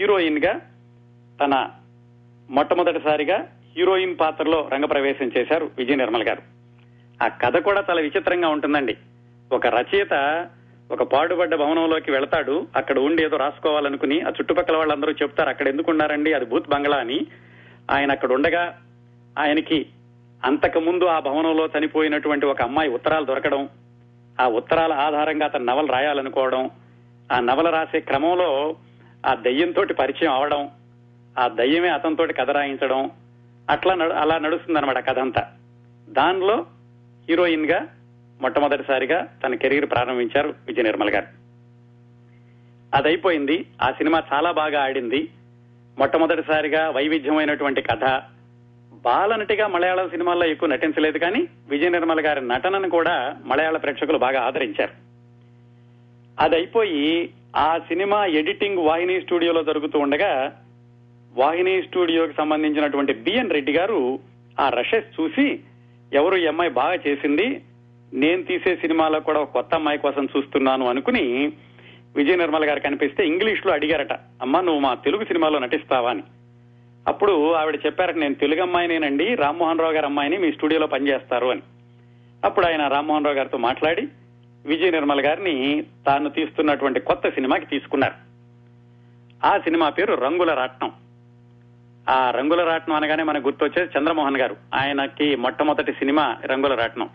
హీరోయిన్గా 0.00 0.60
తన 1.44 1.70
మొట్టమొదటిసారిగా 2.50 3.48
హీరోయిన్ 3.76 4.18
పాత్రలో 4.20 4.68
రంగప్రవేశం 4.72 5.30
చేశారు 5.38 5.70
విజయ 5.78 5.94
నిర్మల్ 5.94 6.22
గారు. 6.22 6.42
ఆ 7.24 7.28
కథ 7.28 7.56
కూడా 7.56 7.84
చాలా 7.90 8.00
విచిత్రంగా 8.00 8.48
ఉంటుందండి. 8.48 8.96
ఒక 9.52 9.66
రచయిత 9.66 10.14
ఒక 10.92 11.02
పాడుబడ్డ 11.02 11.54
భవనంలోకి 11.54 12.10
వెళతాడు. 12.10 12.66
అక్కడ 12.76 12.98
ఉండి 12.98 13.24
ఏదో 13.24 13.36
రాసుకోవాలనుకుని 13.36 14.20
ఆ 14.20 14.28
చుట్టుపక్కల 14.28 14.76
వాళ్ళందరూ 14.76 15.12
చెప్తారు 15.12 15.48
అక్కడ 15.48 15.68
ఎందుకు 15.68 15.90
ఉన్నారండి 15.90 16.32
అది 16.32 16.44
భూత్ 16.44 16.68
బంగ్లా 16.68 16.96
అని. 16.96 17.26
ఆయన 17.90 18.12
అక్కడ 18.12 18.32
ఉండగా 18.32 18.78
ఆయనకి 19.38 19.86
అంతకు 20.44 20.80
ముందు 20.80 21.04
ఆ 21.04 21.18
భవనంలో 21.18 21.68
చనిపోయినటువంటి 21.78 22.46
ఒక 22.46 22.62
అమ్మాయి 22.62 22.90
ఉత్తరాలు 22.90 23.24
దొరకడం 23.24 23.68
ఆ 24.40 24.46
ఉత్తరాల 24.46 24.92
ఆధారంగా 24.92 25.44
అతను 25.44 25.64
నవలు 25.64 25.86
రాయాలనుకోవడం 25.86 26.70
ఆ 27.32 27.40
నవల 27.40 27.70
రాసే 27.70 28.00
క్రమంలో 28.00 28.76
ఆ 29.26 29.34
దయ్యంతో 29.34 29.84
పరిచయం 29.98 30.32
అవడం 30.32 30.68
ఆ 31.38 31.48
దయ్యమే 31.48 31.88
అతనితోటి 31.88 32.32
కథ 32.32 32.50
రాయించడం 32.50 33.10
అట్లా 33.70 33.94
నడు- 33.94 34.12
అలా 34.12 34.38
నడుస్తుంది 34.38 34.78
అనమాట 34.78 35.08
కథ 35.08 35.18
అంతా. 35.18 35.52
దానిలో 36.08 36.66
హీరోయిన్గా 37.28 37.86
మొట్టమొదటిసారిగా 38.42 39.28
తన 39.44 39.54
కెరీర్ 39.54 39.90
ప్రారంభించారు 39.90 40.54
విజయ 40.66 40.82
నిర్మల్ 40.82 41.10
గారు. 41.10 41.26
అదైపోయింది. 42.96 43.66
ఆ 43.82 43.90
సినిమా 43.90 44.22
చాలా 44.32 44.50
బాగా 44.50 44.82
ఆడింది. 44.82 45.28
మొట్టమొదటిసారిగా 45.98 46.90
వైవిధ్యమైనటువంటి 46.90 47.82
కథ. 47.82 48.22
బాలనటిగా 48.92 49.66
మలయాళం 49.66 50.10
సినిమాల్లో 50.10 50.46
ఎక్కువ 50.46 50.68
నటించలేదు 50.68 51.18
కానీ 51.18 51.48
విజయ 51.68 51.88
నిర్మల్ 51.88 52.20
గారి 52.20 52.48
నటనను 52.48 52.90
కూడా 52.90 53.36
మలయాళ 53.44 53.76
ప్రేక్షకులు 53.76 54.18
బాగా 54.18 54.40
ఆదరించారు. 54.40 54.92
అదైపోయి 56.40 57.30
ఆ 57.56 57.78
సినిమా 57.78 58.26
ఎడిటింగ్ 58.26 58.78
వాహిని 58.78 59.20
స్టూడియోలో 59.20 59.62
జరుగుతూ 59.62 59.98
ఉండగా 59.98 60.60
వాహిని 61.34 61.82
స్టూడియోకి 61.82 62.32
సంబంధించినటువంటి 62.32 63.12
బిఎన్ 63.12 63.50
రెడ్డి 63.50 63.72
గారు 63.72 64.18
ఆ 64.60 64.68
రషెస్ 64.68 65.20
చూసి 65.20 65.60
ఎవరు 66.12 66.36
ఈ 66.36 66.46
అమ్మాయి 66.46 66.70
బాగా 66.70 66.94
చేసింది? 66.94 67.62
నేను 68.14 68.42
తీసే 68.42 68.76
సినిమాలో 68.76 69.20
కూడా 69.20 69.40
ఒక 69.40 69.50
కొత్త 69.50 69.74
అమ్మాయి 69.74 69.98
కోసం 69.98 70.24
చూస్తున్నాను 70.24 70.88
అనుకుని 70.88 71.52
విజయ 72.16 72.36
నిర్మల 72.36 72.68
గారు 72.68 72.80
కనిపిస్తే 72.80 73.26
ఇంగ్లీష్లో 73.26 73.72
అడిగారట 73.72 74.12
అమ్మ 74.12 74.60
నువ్వు 74.60 74.80
మా 74.80 74.94
తెలుగు 74.94 75.24
సినిమాలో 75.24 75.58
నటిస్తావా? 75.58 76.10
అని. 76.10 76.22
అప్పుడు 77.08 77.52
ఆవిడ 77.52 77.80
చెప్పారట 77.86 78.14
నేను 78.14 78.34
తెలుగు 78.34 78.62
అమ్మాయినేనండి 78.62 79.34
రామ్మోహన్ 79.34 79.78
రావు 79.78 79.92
గారి 79.92 80.06
అమ్మాయిని 80.06 80.38
మీ 80.38 80.52
స్టూడియోలో 80.52 80.86
పనిచేస్తారు 80.86 81.46
అని. 81.46 81.60
అప్పుడు 82.44 82.66
ఆయన 82.66 82.88
రామ్మోహన్ 82.88 83.24
రావు 83.24 83.36
గారితో 83.36 83.58
మాట్లాడి 83.58 84.08
విజయ 84.66 84.90
నిర్మల్ 84.90 85.20
గారిని 85.20 85.84
తాను 86.06 86.30
తీస్తున్నటువంటి 86.30 87.00
కొత్త 87.00 87.28
సినిమాకి 87.28 87.66
తీసుకున్నారు. 87.66 88.14
ఆ 89.46 89.58
సినిమా 89.58 89.88
పేరు 89.88 90.14
రంగుల 90.14 90.54
రాట్నం. 90.54 90.92
ఆ 92.08 92.30
రంగుల 92.30 92.64
రాట్నం 92.64 92.96
అనగానే 92.96 93.22
మనకు 93.22 93.44
గుర్తొచ్చేది 93.44 93.98
చంద్రమోహన్ 93.98 94.36
గారు. 94.36 94.56
ఆయనకి 94.74 95.36
మొట్టమొదటి 95.36 95.92
సినిమా 95.92 96.36
రంగుల 96.44 96.74
రాట్నం. 96.74 97.08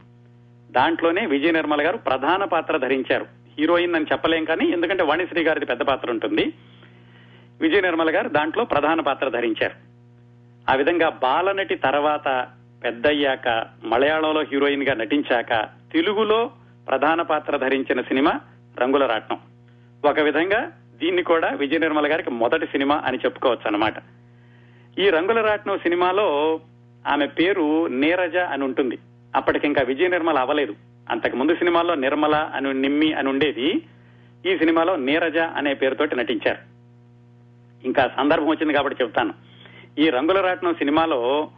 దాంట్లోనే 0.72 1.26
విజయ 1.26 1.52
నిర్మల 1.52 1.86
గారు 1.86 1.98
ప్రధాన 1.98 2.44
పాత్ర 2.44 2.78
ధరించారు. 2.78 3.26
హీరోయిన్ 3.60 3.96
అని 3.96 4.06
చెప్పలేం 4.12 4.46
కానీ 4.46 4.66
ఎందుకంటే 4.66 5.04
వాణిశ్రీ 5.04 5.44
గారిది 5.44 5.66
పెద్ద 5.66 5.82
పాత్ర 5.82 6.12
ఉంటుంది. 6.12 6.54
విజయ 7.62 7.82
నిర్మల 7.82 8.16
గారు 8.16 8.30
దాంట్లో 8.30 8.66
ప్రధాన 8.66 9.02
పాత్ర 9.02 9.30
ధరించారు. 9.30 9.76
ఆ 10.72 10.76
విధంగా 10.76 11.10
బాలనటి 11.10 11.76
తర్వాత 11.76 12.48
పెద్దయ్యాక 12.84 13.66
మలయాళంలో 13.84 14.42
హీరోయిన్గా 14.42 14.94
నటించాక 14.94 15.70
తెలుగులో 15.94 16.52
ప్రధాన 16.88 17.22
పాత్ర 17.22 17.58
ధరించిన 17.58 18.02
సినిమా 18.02 18.40
రంగుల 18.78 19.06
రాట్నం. 19.06 19.40
ఒక 20.06 20.20
విధంగా 20.20 20.72
దీన్ని 21.04 21.24
కూడా 21.24 21.48
విజయ 21.48 21.78
నిర్మల 21.78 22.12
గారికి 22.12 22.30
మొదటి 22.30 22.66
సినిమా 22.66 23.04
అని 23.06 23.18
చెప్పుకోవచ్చు 23.18 23.68
అన్నమాట 23.68 23.94
ఈ 25.00 25.10
రంగుల 25.10 25.42
రాట్నం 25.42 25.78
సినిమాలో 25.78 26.60
ఆమె 27.08 27.28
పేరు 27.28 27.88
నీరజ 27.88 28.38
అని 28.38 28.64
ఉంటుంది. 28.64 28.98
అప్పటికింకా 29.38 29.82
విజయ 29.82 30.08
నిర్మల 30.08 30.40
అవ్వలేదు. 30.40 30.76
అంతకు 31.10 31.36
ముందు 31.36 31.56
సినిమాలో 31.56 31.96
నిర్మల 31.96 32.36
అని 32.56 32.74
నిమ్మి 32.74 33.14
అని 33.14 33.30
ఉండేది 33.30 33.68
ఈ 34.46 34.58
సినిమాలో 34.58 34.96
నీరజ 34.96 35.38
అనే 35.38 35.74
పేరుతోటి 35.74 36.16
నటించారు. 36.16 36.58
ఇంకా 37.86 38.12
సందర్భం 38.18 38.48
వచ్చింది 38.48 38.74
కాబట్టి 38.74 39.04
చెప్తాను 39.04 39.34
ఈ 40.00 40.10
రంగుల 40.10 40.42
రాట్నం 40.42 40.74
సినిమాలో 40.74 41.50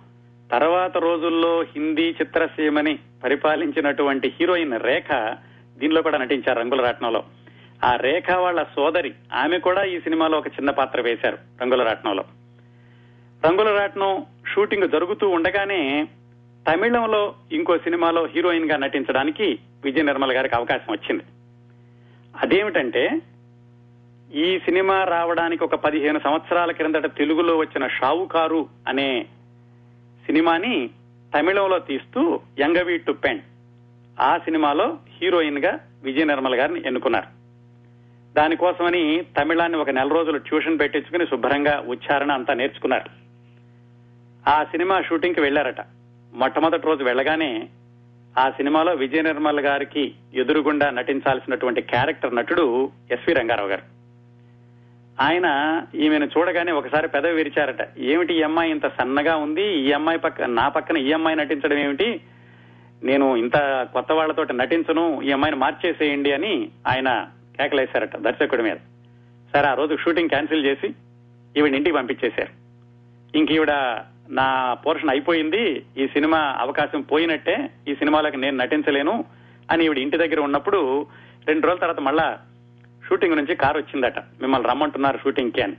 తర్వాత 0.51 0.98
రోజుల్లో 0.98 1.62
హిందీ 1.62 2.15
చిత్రసీమని 2.21 3.00
పరిపాలించినటువంటి 3.24 4.33
హీరోయిన్ 4.39 4.79
రేఖ 4.79 5.38
దీనిలో 5.77 6.01
కూడా 6.01 6.17
నటించారు 6.17 6.59
రంగుల 6.59 6.81
రాట్నంలో. 6.81 7.24
ఆ 7.83 7.95
రేఖ 7.95 8.31
వాళ్ళ 8.31 8.63
సోదరి 8.63 9.13
ఆమె 9.33 9.59
కూడా 9.59 9.83
ఈ 9.83 10.00
సినిమాలో 10.00 10.38
ఒక 10.38 10.48
చిన్న 10.48 10.69
పాత్ర 10.71 11.01
వేశారు 11.01 11.38
రంగుల 11.62 11.83
రాట్నంలో. 11.83 12.24
రంగుల 13.45 13.79
రాట్నం 13.79 14.25
షూటింగ్ 14.53 14.89
జరుగుతూ 14.89 15.29
ఉండగానే 15.29 16.07
తమిళంలో 16.69 17.35
ఇంకో 17.51 17.77
సినిమాలో 17.77 18.25
హీరోయిన్గా 18.25 18.77
నటించడానికి 18.77 19.59
విజయ 19.83 20.01
నిర్మల 20.01 20.35
గారికి 20.35 20.55
అవకాశం 20.55 20.93
వచ్చింది. 20.93 21.23
అదేమిటంటే 22.35 23.21
ఈ 24.33 24.59
సినిమా 24.59 25.03
రావడానికి 25.03 25.63
ఒక 25.63 25.75
పదిహేను 25.75 26.19
సంవత్సరాల 26.19 26.71
క్రిందట 26.71 27.17
తెలుగులో 27.17 27.57
వచ్చిన 27.57 27.88
షావుకారు 27.88 28.69
అనే 28.88 29.25
సినిమాని 30.25 30.89
తమిళంలో 31.38 31.79
తీస్తూ 31.79 32.39
యంగవీ 32.60 32.97
టు 32.97 33.12
పెన్ 33.12 33.39
ఆ 34.19 34.38
సినిమాలో 34.38 34.97
హీరోయిన్గా 35.21 35.79
విజయ 36.03 36.23
నిర్మల్ 36.23 36.55
గారిని 36.55 36.82
ఎన్నుకున్నారు. 36.86 37.27
దానికోసమని 38.34 39.23
తమిళాన్ని 39.41 39.77
ఒక 39.77 39.89
నెల 39.89 40.08
రోజులు 40.08 40.38
ట్యూషన్ 40.38 40.79
పెట్టించుకుని 40.79 41.27
శుభ్రంగా 41.27 41.84
ఉచ్చారణ 41.88 42.32
అంతా 42.32 42.53
నేర్చుకున్నారు. 42.53 43.10
ఆ 44.49 44.63
సినిమా 44.63 45.01
షూటింగ్కి 45.01 45.41
వెళ్ళారట 45.41 45.98
మొట్టమొదటి 46.33 46.87
రోజు 46.87 47.03
వెళ్ళగానే 47.03 47.69
ఆ 48.39 48.49
సినిమాలో 48.49 48.93
విజయ 48.93 49.21
నిర్మల్ 49.21 49.59
గారికి 49.59 50.13
ఎదురుగుండా 50.33 50.89
నటించాల్సినటువంటి 50.89 51.81
క్యారెక్టర్ 51.81 52.35
నటుడు 52.35 52.91
ఎస్వి 53.11 53.33
రంగారావు 53.33 53.69
గారు. 53.69 53.81
ఆయన 55.21 55.81
ఈమెను 55.95 56.25
చూడగానే 56.25 56.71
ఒకసారి 56.71 57.07
పెదవి 57.07 57.33
విరిచారట. 57.33 57.99
ఏమిటి 57.99 58.39
ఈ 58.39 58.41
అమ్మాయి 58.41 58.71
ఇంత 58.71 58.87
సన్నగా 58.87 59.35
ఉంది? 59.35 59.63
ఈ 59.63 59.91
అమ్మాయి 59.91 60.19
పక్క 60.19 60.41
నా 60.41 60.69
పక్కన 60.69 60.97
ఈ 60.97 61.11
అమ్మాయి 61.11 61.37
నటించడం 61.37 61.77
ఏమిటి? 61.77 62.21
నేను 63.03 63.35
ఇంత 63.35 63.57
కొత్త 63.93 64.11
వాళ్ళతో 64.11 64.43
నటించను 64.43 65.21
ఈ 65.21 65.31
అమ్మాయిని 65.31 65.59
మార్చేసేయండి 65.59 66.31
అని 66.31 66.69
ఆయన 66.87 67.27
కేకలేశారట 67.57 68.17
దర్శకుడి 68.17 68.63
మీద. 68.63 68.75
సరే 69.53 69.67
ఆ 69.67 69.73
రోజు 69.73 69.95
షూటింగ్ 69.95 70.29
క్యాన్సిల్ 70.29 70.65
చేసి 70.65 70.93
ఈవిడ 71.57 71.75
ఇంటికి 71.75 71.95
పంపించేశారు. 71.95 72.69
ఇంక 73.37 73.51
ఈవిడ 73.51 73.71
నా 74.29 74.73
పోర్షన్ 74.73 75.09
అయిపోయింది 75.09 75.85
ఈ 75.97 76.07
సినిమా 76.07 76.37
అవకాశం 76.37 77.01
పోయినట్టే 77.01 77.69
ఈ 77.87 77.95
సినిమాలకు 77.95 78.37
నేను 78.37 78.57
నటించలేను 78.57 79.25
అని 79.71 79.85
ఈవిడ 79.85 79.97
ఇంటి 79.97 80.17
దగ్గర 80.17 80.39
ఉన్నప్పుడు 80.39 81.07
రెండు 81.47 81.67
రోజుల 81.67 81.79
తర్వాత 81.79 81.99
మళ్ళా 81.99 82.39
షూటింగ్ 83.09 83.35
నుంచి 83.35 83.55
కారు 83.55 83.77
వచ్చిందట. 83.77 84.19
మిమ్మల్ని 84.19 84.69
రమ్మంటున్నారు 84.69 85.19
షూటింగ్కి 85.23 85.61
అని. 85.61 85.75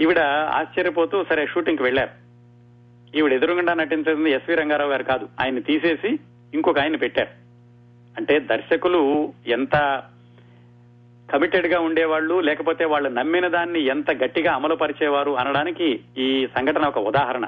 ఈవిడ 0.00 0.18
ఆశ్చర్యపోతూ 0.54 1.24
సరే 1.24 1.46
షూటింగ్కి 1.46 1.82
వెళ్ళారు 1.82 2.10
ఈవిడ 3.16 3.32
ఎదురుగుండా 3.32 3.74
నటించింది 3.74 4.30
ఎస్వి 4.30 4.56
రంగారావు 4.56 4.90
గారు 4.90 5.02
కాదు. 5.02 5.28
ఆయన్ని 5.40 5.62
తీసేసి 5.62 6.18
ఇంకొక 6.54 6.78
ఆయన్ని 6.78 6.98
పెట్టారు. 6.98 7.28
అంటే 8.16 8.38
దర్శకులు 8.38 9.32
ఎంత 9.46 10.02
కమిటెడ్గా 11.32 11.80
ఉండేవాళ్ళు 11.80 12.40
లేకపోతే 12.40 12.84
వాళ్ళు 12.84 13.08
నమ్మిన 13.08 13.48
దాన్ని 13.48 13.80
ఎంత 13.80 14.10
గట్టిగా 14.10 14.52
అమలు 14.52 14.74
పరిచేవారు 14.74 15.38
అనడానికి 15.38 16.00
ఈ 16.18 16.46
సంఘటన 16.46 16.86
ఒక 16.86 16.98
ఉదాహరణ. 16.98 17.46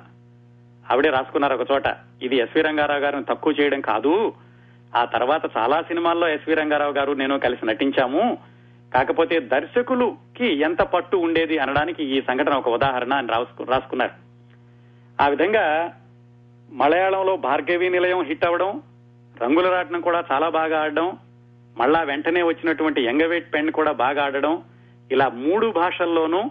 ఆవిడే 0.91 1.11
రాసుకున్నారు 1.11 1.55
ఒక 1.55 1.71
చోట 1.73 1.83
ఇది 2.23 2.37
ఎస్వి 2.37 2.63
రంగారావు 2.63 3.01
గారిని 3.01 3.25
తక్కువ 3.25 3.55
చేయడం 3.61 3.81
కాదు 3.81 4.33
ఆ 4.97 5.05
తర్వాత 5.05 5.43
చాలా 5.57 5.83
సినిమాల్లో 5.83 6.29
ఎస్వి 6.29 6.55
రంగారావు 6.55 6.93
గారు 6.93 7.13
నేను 7.13 7.39
కలిసి 7.39 7.67
నటించాము 7.67 8.39
కాకపోతే 8.95 9.41
దర్శకులుకి 9.41 10.61
ఎంత 10.61 10.83
పట్టు 10.83 11.17
ఉండేది 11.17 11.59
అనడానికి 11.59 12.05
ఈ 12.05 12.21
సంఘటన 12.21 12.55
ఒక 12.55 12.69
ఉదాహరణ 12.69 13.15
అని 13.15 13.29
రాసుకు 13.29 13.63
రాసుకున్నారు. 13.63 14.13
ఆ 15.23 15.29
విధంగా 15.29 15.95
మలయాళంలో 16.73 17.37
భార్గవి 17.37 17.91
నిలయం 17.91 18.23
హిట్ 18.23 18.45
అవ్వడం 18.45 18.83
రంగుల 19.43 19.69
రాట్నం 19.69 20.01
కూడా 20.01 20.25
చాలా 20.33 20.49
బాగా 20.49 20.81
ఆడడం 20.81 21.17
మళ్ళా 21.79 22.03
వెంటనే 22.03 22.43
వచ్చినటువంటి 22.43 23.05
యంగవేట్ 23.05 23.55
పెన్ 23.55 23.71
కూడా 23.71 23.93
బాగా 23.93 24.25
ఆడడం 24.25 24.63
ఇలా 25.13 25.29
మూడు 25.29 25.67
భాషల్లోనూ 25.71 26.51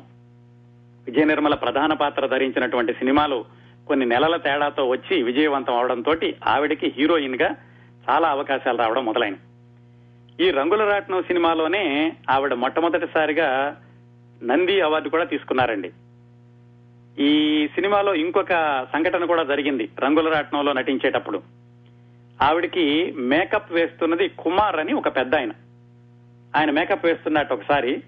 విజయ 1.07 1.23
నిర్మల 1.23 1.53
ప్రధాన 1.53 1.93
పాత్ర 1.93 2.27
ధరించినటువంటి 2.27 2.93
సినిమాలు 2.93 3.45
కొన్ని 3.87 4.05
నెలల 4.05 4.35
తేడాతో 4.35 4.87
వచ్చి 4.87 5.23
విజయవంతం 5.23 5.77
అవడంతో 5.77 6.15
ఆవిడకి 6.47 6.93
హీరోయిన్గా 6.97 7.55
చాలా 8.09 8.27
అవకాశాలు 8.29 8.77
రావడం 8.77 9.05
మొదలైనవి. 9.05 9.39
ఈ 10.45 10.51
రంగుల 10.51 10.83
రాట్నం 10.83 11.21
సినిమాలోనే 11.21 12.13
ఆవిడ 12.29 12.53
మొట్టమొదటిసారిగా 12.53 13.77
నంది 14.43 14.81
అవార్డు 14.81 15.09
కూడా 15.09 15.23
తీసుకున్నారండి. 15.23 15.91
ఈ 17.19 17.67
సినిమాలో 17.67 18.13
ఇంకొక 18.15 18.53
సంఘటన 18.93 19.25
కూడా 19.25 19.43
జరిగింది 19.43 19.89
రంగుల 19.99 20.33
రాట్నంలో 20.33 20.73
నటించేటప్పుడు. 20.73 21.60
ఆవిడికి 22.41 23.11
మేకప్ 23.11 23.71
వేస్తున్నది 23.71 24.27
కుమార్ 24.27 24.75
అని 24.75 24.93
ఒక 24.93 25.15
పెద్ద 25.15 25.35
ఆయన. 25.35 25.51
ఆయన 26.55 26.71
మేకప్ 26.71 27.05
వేస్తున్నట్టు 27.05 27.53
ఒకసారి 27.53 28.03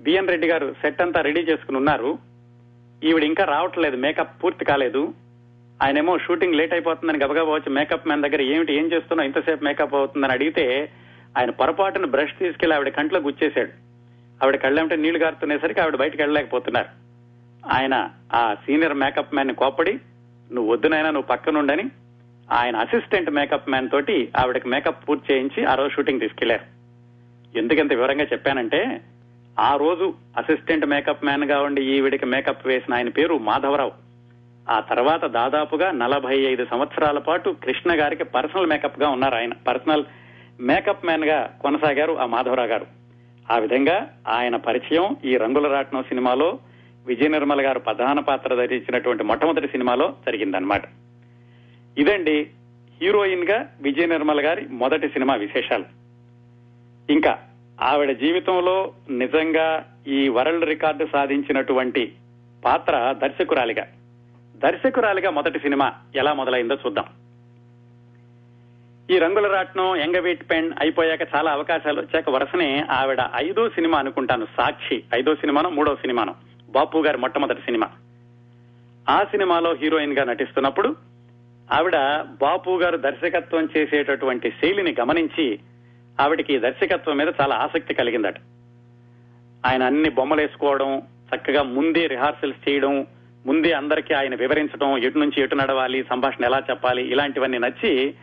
బిఎన్ 0.00 0.28
రెడ్డి 0.28 0.46
గారు 0.48 0.72
సెట్ 0.72 1.02
అంతా 1.02 1.20
రెడీ 1.20 1.40
చేసుకుని 1.40 1.78
ఉన్నారు. 1.78 2.18
ఈవిడ 3.04 3.24
ఇంకా 3.24 3.44
రావట్లేదు 3.44 3.96
మేకప్ 3.96 4.44
పూర్తి 4.44 4.64
కాలేదు. 4.64 5.14
ఆయనేమో 5.82 6.18
షూటింగ్ 6.18 6.54
లేట్ 6.54 6.72
అయిపోతుందని 6.72 7.18
గబగబా 7.18 7.52
వచ్చి 7.52 7.72
మేకప్ 7.72 8.06
మ్యాన్ 8.06 8.22
దగ్గర 8.22 8.40
ఏమిటి 8.40 8.74
ఏం 8.74 8.92
చేస్తున్నావు 8.92 9.28
ఇంతసేపు 9.28 9.64
మేకప్ 9.64 9.94
అవుతుందని 9.94 10.32
అడిగితే 10.32 10.92
ఆయన 11.38 11.50
పొరపాటున 11.50 12.06
బ్రష్ 12.06 12.38
తీసుకెళ్ళి 12.38 12.76
ఆవిడ 12.76 12.88
కంట్లో 12.88 13.20
గుచ్చేశాడు. 13.20 13.70
ఆవిడ 14.42 14.56
కళ్ళేమిటే 14.56 14.96
నీళ్ళు 14.96 15.18
గారుతునేసరికి 15.18 15.80
ఆవిడ 15.80 15.96
బయటకు 15.96 16.22
వెళ్ళలేకపోతున్నారు. 16.22 16.88
ఆయన 17.72 18.10
ఆ 18.32 18.54
సీనియర్ 18.54 18.94
మేకప్ 18.94 19.34
మ్యాన్ని 19.34 19.54
కోపడి 19.54 20.00
నువ్వు 20.52 20.72
వద్దునైనా 20.72 21.10
నువ్వు 21.10 21.28
పక్కనుండని 21.28 21.82
ఆయన 22.52 22.76
అసిస్టెంట్ 22.76 23.30
మేకప్ 23.30 23.68
మ్యాన్ 23.68 23.90
తోటి 23.90 24.28
ఆవిడకి 24.36 24.68
మేకప్ 24.68 25.08
పూర్తి 25.08 25.32
చేయించి 25.32 25.64
ఆ 25.64 25.74
రోజు 25.74 25.88
షూటింగ్ 25.88 26.20
తీసుకెళ్ళారు. 26.20 26.78
ఎందుకంత 27.58 27.92
వివరంగా 27.92 28.24
చెప్పానంటే 28.24 29.00
ఆ 29.60 29.76
రోజు 29.76 30.14
అసిస్టెంట్ 30.36 30.86
మేకప్ 30.86 31.24
మ్యాన్గా 31.24 31.62
ఉండి 31.62 31.82
ఈవిడికి 31.82 32.26
మేకప్ 32.26 32.66
వేసిన 32.66 32.94
ఆయన 32.94 33.08
పేరు 33.08 33.38
మాధవరావు. 33.38 33.92
ఆ 34.70 34.80
తర్వాత 34.80 35.24
దాదాపుగా 35.24 35.90
నలభై 35.90 36.38
ఐదు 36.38 36.66
సంవత్సరాల 36.70 37.18
పాటు 37.18 37.56
కృష్ణ 37.64 38.00
గారికి 38.00 38.24
పర్సనల్ 38.24 38.66
మేకప్గా 38.66 39.08
ఉన్నారు 39.08 39.34
ఆయన. 39.34 39.52
పర్సనల్ 39.52 40.04
మేకప్ 40.60 41.04
మ్యాన్గా 41.04 41.58
కొనసాగారు 41.60 42.12
ఆ 42.12 42.26
మాధవరావు 42.26 42.68
గారు. 42.68 42.86
ఆ 43.52 43.58
విధంగా 43.58 44.10
ఆయన 44.28 44.56
పరిచయం 44.56 45.16
ఈ 45.24 45.36
రంగుల 45.36 45.68
రాట్నం 45.68 46.02
సినిమాలో 46.02 46.58
విజయ 47.06 47.28
నిర్మల 47.28 47.66
గారు 47.66 47.78
ప్రధాన 47.78 48.20
పాత్ర 48.20 48.54
ధరించినటువంటి 48.54 49.24
మొట్టమొదటి 49.24 49.68
సినిమాలో 49.68 50.14
జరిగిందనమాట 50.26 50.82
ఇదండి 51.98 52.50
హీరోయిన్గా 53.02 53.66
విజయ 53.80 54.06
నిర్మల్ 54.06 54.40
గారి 54.40 54.66
మొదటి 54.70 55.08
సినిమా 55.08 55.34
విశేషాలు. 55.34 55.84
ఇంకా 57.12 57.38
ఆవిడ 57.80 58.16
జీవితంలో 58.16 58.92
నిజంగా 59.10 59.86
ఈ 60.06 60.28
వరల్డ్ 60.28 60.64
రికార్డు 60.64 61.08
సాధించినటువంటి 61.12 62.12
పాత్ర 62.64 63.14
దర్శకురాలిగా. 63.22 63.86
దర్శకురాలిగా 64.56 65.30
మొదటి 65.30 65.58
సినిమా 65.58 65.92
ఎలా 66.14 66.32
మొదలైందో 66.32 66.74
చూద్దాం. 66.74 67.04
ఈ 69.10 69.18
రంగుల 69.18 69.52
రాట్నం 69.52 69.96
ఎంగవీట్ 69.96 70.50
పెన్ 70.50 70.72
అయిపోయాక 70.80 71.34
చాలా 71.34 71.50
అవకాశాలు 71.50 72.00
వచ్చాక 72.00 72.30
వరుసనే 72.30 72.84
ఆవిడ 72.90 73.18
ఐదో 73.34 73.68
సినిమా 73.68 73.98
అనుకుంటాను 73.98 74.46
సాక్షి. 74.56 75.02
ఐదో 75.14 75.34
సినిమానో 75.34 75.70
మూడో 75.70 75.94
సినిమానో. 75.94 76.34
బాపు 76.70 76.98
గారి 76.98 77.18
మొట్టమొదటి 77.18 77.60
సినిమా. 77.60 77.90
ఆ 79.10 79.24
సినిమాలో 79.24 79.74
హీరోయిన్గా 79.74 80.24
నటిస్తున్నప్పుడు 80.24 81.07
ఆవిడ 81.72 81.96
బాపు 82.40 82.78
గారు 82.78 82.96
దర్శకత్వం 82.96 83.68
చేసేటటువంటి 83.76 84.50
శైలిని 84.50 84.96
గమనించి 85.00 85.58
ఆవిడకి 86.20 86.58
దర్శకత్వం 86.58 87.16
మీద 87.16 87.32
చాలా 87.40 87.56
ఆసక్తి 87.56 87.94
కలిగిందట. 87.94 88.34
ఆయన 89.66 89.82
అన్ని 89.82 90.08
బొమ్మలు 90.08 90.40
వేసుకోవడం 90.40 91.02
చక్కగా 91.34 91.62
ముందే 91.62 92.06
రిహార్సల్స్ 92.06 92.68
చేయడం 92.68 93.06
ముందే 93.46 93.72
అందరికీ 93.72 94.14
ఆయన 94.14 94.34
వివరించడం 94.34 94.98
ఎటు 94.98 95.18
నుంచి 95.18 95.42
ఎటు 95.42 95.54
నడవాలి 95.54 96.04
సంభాషణ 96.04 96.44
ఎలా 96.44 96.62
చెప్పాలి 96.70 97.02
ఇలాంటివన్నీ 97.08 97.58
నచ్చి 97.58 98.14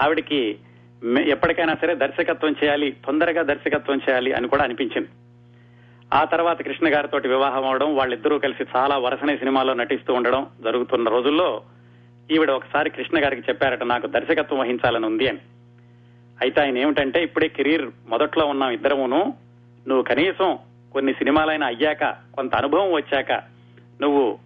ఆవిడకి 0.00 0.58
ఎప్పటికైనా 1.26 1.74
సరే 1.74 1.94
దర్శకత్వం 1.94 2.54
చేయాలి 2.64 2.96
తొందరగా 3.06 3.42
దర్శకత్వం 3.42 3.96
చేయాలి 3.96 4.32
అని 4.32 4.48
కూడా 4.48 4.62
అనిపించింది. 4.62 5.08
ఆ 6.14 6.24
తర్వాత 6.24 6.62
కృష్ణ 6.62 6.94
గారితో 6.94 7.18
వివాహం 7.18 7.64
అవడం 7.64 7.96
వాళ్ళిద్దరూ 7.96 8.38
కలిసి 8.38 8.64
చాలా 8.76 8.98
వరుసనే 8.98 9.36
సినిమాలో 9.36 9.74
నటిస్తూ 9.74 10.14
ఉండడం 10.14 10.46
జరుగుతున్న 10.64 11.08
రోజుల్లో 11.08 11.62
ఈవిడ 12.30 12.50
ఒకసారి 12.50 12.90
కృష్ణ 12.90 13.24
గారికి 13.24 13.42
చెప్పారట 13.48 13.82
నాకు 13.82 14.06
దర్శకత్వం 14.06 14.58
వహించాలని 14.58 15.06
ఉంది 15.06 15.28
అని. 15.28 15.38
అయితే 16.40 16.60
ఆయన 16.60 16.78
ఏమిటంటే 16.78 17.22
ఇప్పుడే 17.22 17.48
కెరీర్ 17.48 17.90
మొదట్లో 18.08 18.46
ఉన్నాం 18.46 18.70
ఇద్దరమును. 18.70 19.34
నువ్వు 19.88 20.02
కనీసం 20.02 20.58
కొన్ని 20.92 21.12
సినిమాలైనా 21.12 21.66
అయ్యాక 21.66 22.04
కొంత 22.34 22.54
అనుభవం 22.54 22.92
వచ్చాక 22.92 23.32
నువ్వు 24.00 24.38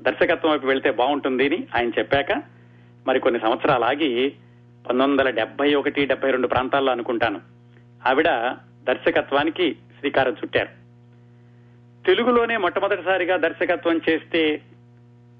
దర్శకత్వం 0.00 0.52
వైపు 0.52 0.66
వెళ్తే 0.66 0.90
బాగుంటుంది 0.90 1.46
అని 1.46 1.66
ఆయన 1.76 1.88
చెప్పాక 1.88 2.42
మరి 3.06 3.20
కొన్ని 3.20 3.40
సంవత్సరాలు 3.40 3.84
ఆగి 3.84 4.30
పంతొమ్మిది 4.88 5.10
వందల 5.10 5.30
డెబ్బై 5.30 5.74
ఒకటి 5.74 6.06
డెబ్బై 6.06 6.30
రెండు 6.30 6.46
ప్రాంతాల్లో 6.46 6.92
అనుకుంటాను. 6.92 7.40
ఆవిడ 8.06 8.26
దర్శకత్వానికి 8.84 9.76
శ్రీకారం 9.98 10.32
చుట్టారు. 10.32 10.68
తెలుగులోనే 12.06 12.56
మొట్టమొదటిసారిగా 12.56 13.36
దర్శకత్వం 13.36 14.00
చేస్తే 14.10 14.60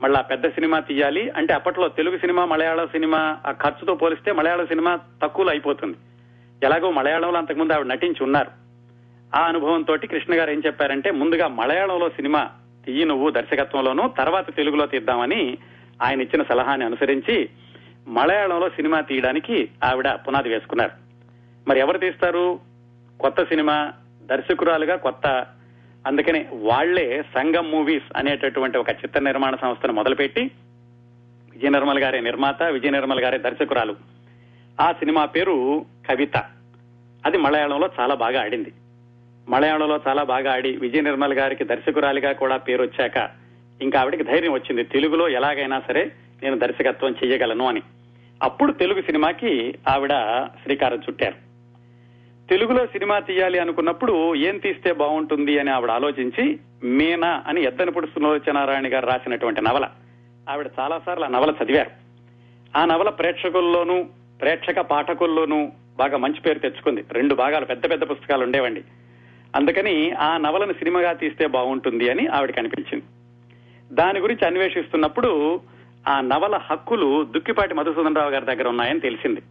మళ్ళా 0.02 0.20
పెద్ద 0.20 0.48
సినిమా 0.48 0.80
తీయాలి. 0.80 1.30
అంటే 1.30 1.54
అప్పట్లో 1.54 1.88
తెలుగు 1.88 2.18
సినిమా 2.18 2.44
మలయాళ 2.44 2.84
సినిమా 2.84 3.36
ఆ 3.46 3.50
ఖర్చుతో 3.50 3.94
పోలిస్తే 3.94 4.32
మలయాళ 4.32 4.64
సినిమా 4.64 4.98
తక్కువలో 5.22 5.50
అయిపోతుంది. 5.50 5.96
ఎలాగో 6.62 6.90
మలయాళంలో 6.90 7.38
అంతకుముందు 7.38 7.72
ఆవిడ 7.72 7.86
నటించి 7.86 8.24
ఉన్నారు. 8.24 8.50
ఆ 9.36 9.40
అనుభవంతో 9.40 9.96
కృష్ణ 9.96 10.38
గారు 10.38 10.50
ఏం 10.50 10.62
చెప్పారంటే 10.66 11.10
ముందుగా 11.10 11.48
మలయాళంలో 11.48 12.08
సినిమా 12.08 12.50
తీయి 12.86 13.04
నువ్వు 13.04 13.30
దర్శకత్వంలోనూ 13.30 14.08
తర్వాత 14.08 14.56
తెలుగులో 14.56 14.86
తీద్దామని 14.86 15.58
ఆయన 16.02 16.20
ఇచ్చిన 16.20 16.42
సలహాని 16.42 16.84
అనుసరించి 16.84 17.48
మలయాళంలో 18.08 18.68
సినిమా 18.68 19.00
తీయడానికి 19.00 19.68
ఆవిడ 19.84 20.10
పునాది 20.10 20.48
వేసుకున్నారు. 20.48 20.90
మరి 21.68 21.80
ఎవరు 21.80 21.98
తీస్తారు? 21.98 22.60
కొత్త 23.20 23.44
సినిమా 23.44 23.92
దర్శకురాలుగా 24.22 24.96
కొత్త 24.96 25.46
అందుకని 26.06 26.46
వాళ్ళే 26.52 27.22
సంగం 27.34 27.70
మూవీస్ 27.70 28.04
అనేటటువంటి 28.16 28.78
ఒక 28.78 28.90
చిత్ర 28.90 29.20
నిర్మాణ 29.20 29.54
సంస్థను 29.54 29.92
మొదలుపెట్టి 29.92 30.40
విజయ 31.52 31.68
నిర్మల్ 31.68 31.98
గారి 31.98 32.20
నిర్మాత 32.20 32.62
విజయ 32.62 32.90
నిర్మల్ 32.90 33.20
గారి 33.20 33.38
దర్శకురాలు. 33.38 33.96
ఆ 34.80 34.92
సినిమా 34.92 35.24
పేరు 35.24 35.86
కవిత. 36.10 36.36
అది 37.26 37.38
మలయాళంలో 37.38 37.90
చాలా 38.00 38.14
బాగా 38.14 38.42
ఆడింది. 38.42 38.72
మలయాళంలో 39.48 40.00
చాలా 40.08 40.22
బాగా 40.22 40.52
ఆడి 40.52 40.76
విజయ 40.76 41.00
నిర్మల్ 41.00 41.34
గారికి 41.34 41.64
దర్శకురాలిగా 41.64 42.32
కూడా 42.32 42.56
పేరు 42.56 42.82
వచ్చాక 42.82 43.30
ఇంకా 43.82 44.00
ఆవిడకి 44.00 44.24
ధైర్యం 44.24 44.52
వచ్చింది. 44.52 44.84
తెలుగులో 44.84 45.28
ఎలాగైనా 45.28 45.82
సరే 45.88 46.12
నేను 46.42 46.58
దర్శకత్వం 46.58 47.14
చేయగలను 47.24 47.66
అని. 47.66 47.82
అప్పుడు 48.42 48.72
తెలుగు 48.72 49.02
సినిమాకి 49.02 49.74
ఆవిడ 49.88 50.10
శ్రీకారం 50.62 50.96
చుట్టారు. 50.96 51.53
తెలుగులో 52.50 52.86
సినిమా 52.86 53.18
తీయాలి 53.18 53.58
అనుకున్నప్పుడు 53.58 54.34
ఏం 54.34 54.58
తీస్తే 54.58 54.92
బాగుంటుంది 54.92 55.58
అని 55.58 55.70
ఆవిడ 55.70 55.90
ఆలోచించి 55.90 56.58
మీనా 56.84 57.44
అని 57.46 57.62
ఎద్దనపుడు 57.62 58.06
సులోచనారాయణ 58.06 58.94
గారు 58.94 59.06
రాసినటువంటి 59.06 59.62
నవల. 59.62 59.88
ఆవిడ 60.50 60.70
చాలా 60.80 61.00
సార్లు 61.06 61.24
ఆ 61.24 61.28
నవల 61.28 61.54
చదివారు. 61.64 61.90
ఆ 62.78 62.84
నవల 62.84 63.08
ప్రేక్షకుల్లోనూ 63.08 64.04
ప్రేక్షక 64.40 64.80
పాఠకుల్లోనూ 64.80 65.68
బాగా 65.96 66.16
మంచి 66.16 66.40
పేరు 66.40 66.58
తెచ్చుకుంది. 66.58 67.04
రెండు 67.12 67.34
భాగాలు 67.34 67.64
పెద్ద 67.64 67.90
పెద్ద 67.90 68.10
పుస్తకాలు 68.10 68.42
ఉండేవండి. 68.42 68.84
అందుకని 69.56 70.10
ఆ 70.10 70.36
నవలను 70.36 70.72
సినిమాగా 70.72 71.12
తీస్తే 71.12 71.46
బాగుంటుంది 71.46 72.10
అని 72.10 72.26
ఆవిడకి 72.26 72.60
అనిపించింది. 72.60 73.04
దాని 73.94 74.20
గురించి 74.20 74.46
అన్వేషిస్తున్నప్పుడు 74.46 75.60
ఆ 76.08 76.20
నవల 76.20 76.56
హక్కులు 76.56 77.24
దుక్కిపాటి 77.24 77.74
మధుసూదన్ 77.74 78.16
రావు 78.16 78.30
గారి 78.30 78.46
దగ్గర 78.46 78.68
ఉన్నాయని 78.68 79.00
తెలిసింది. 79.00 79.42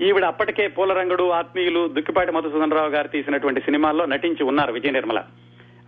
ఈవిడ 0.00 0.24
అప్పటికే 0.24 0.68
పూలరంగుడు 0.68 1.30
ఆత్మీయులు 1.30 1.88
దుక్కిపాటి 1.88 2.32
మధుసూదన్ 2.32 2.72
రావు 2.72 2.88
గారు 2.88 3.08
తీసినటువంటి 3.08 3.60
సినిమాల్లో 3.60 4.06
నటించి 4.06 4.44
ఉన్నారు 4.44 4.72
విజయ 4.72 4.90
నిర్మల. 4.90 5.22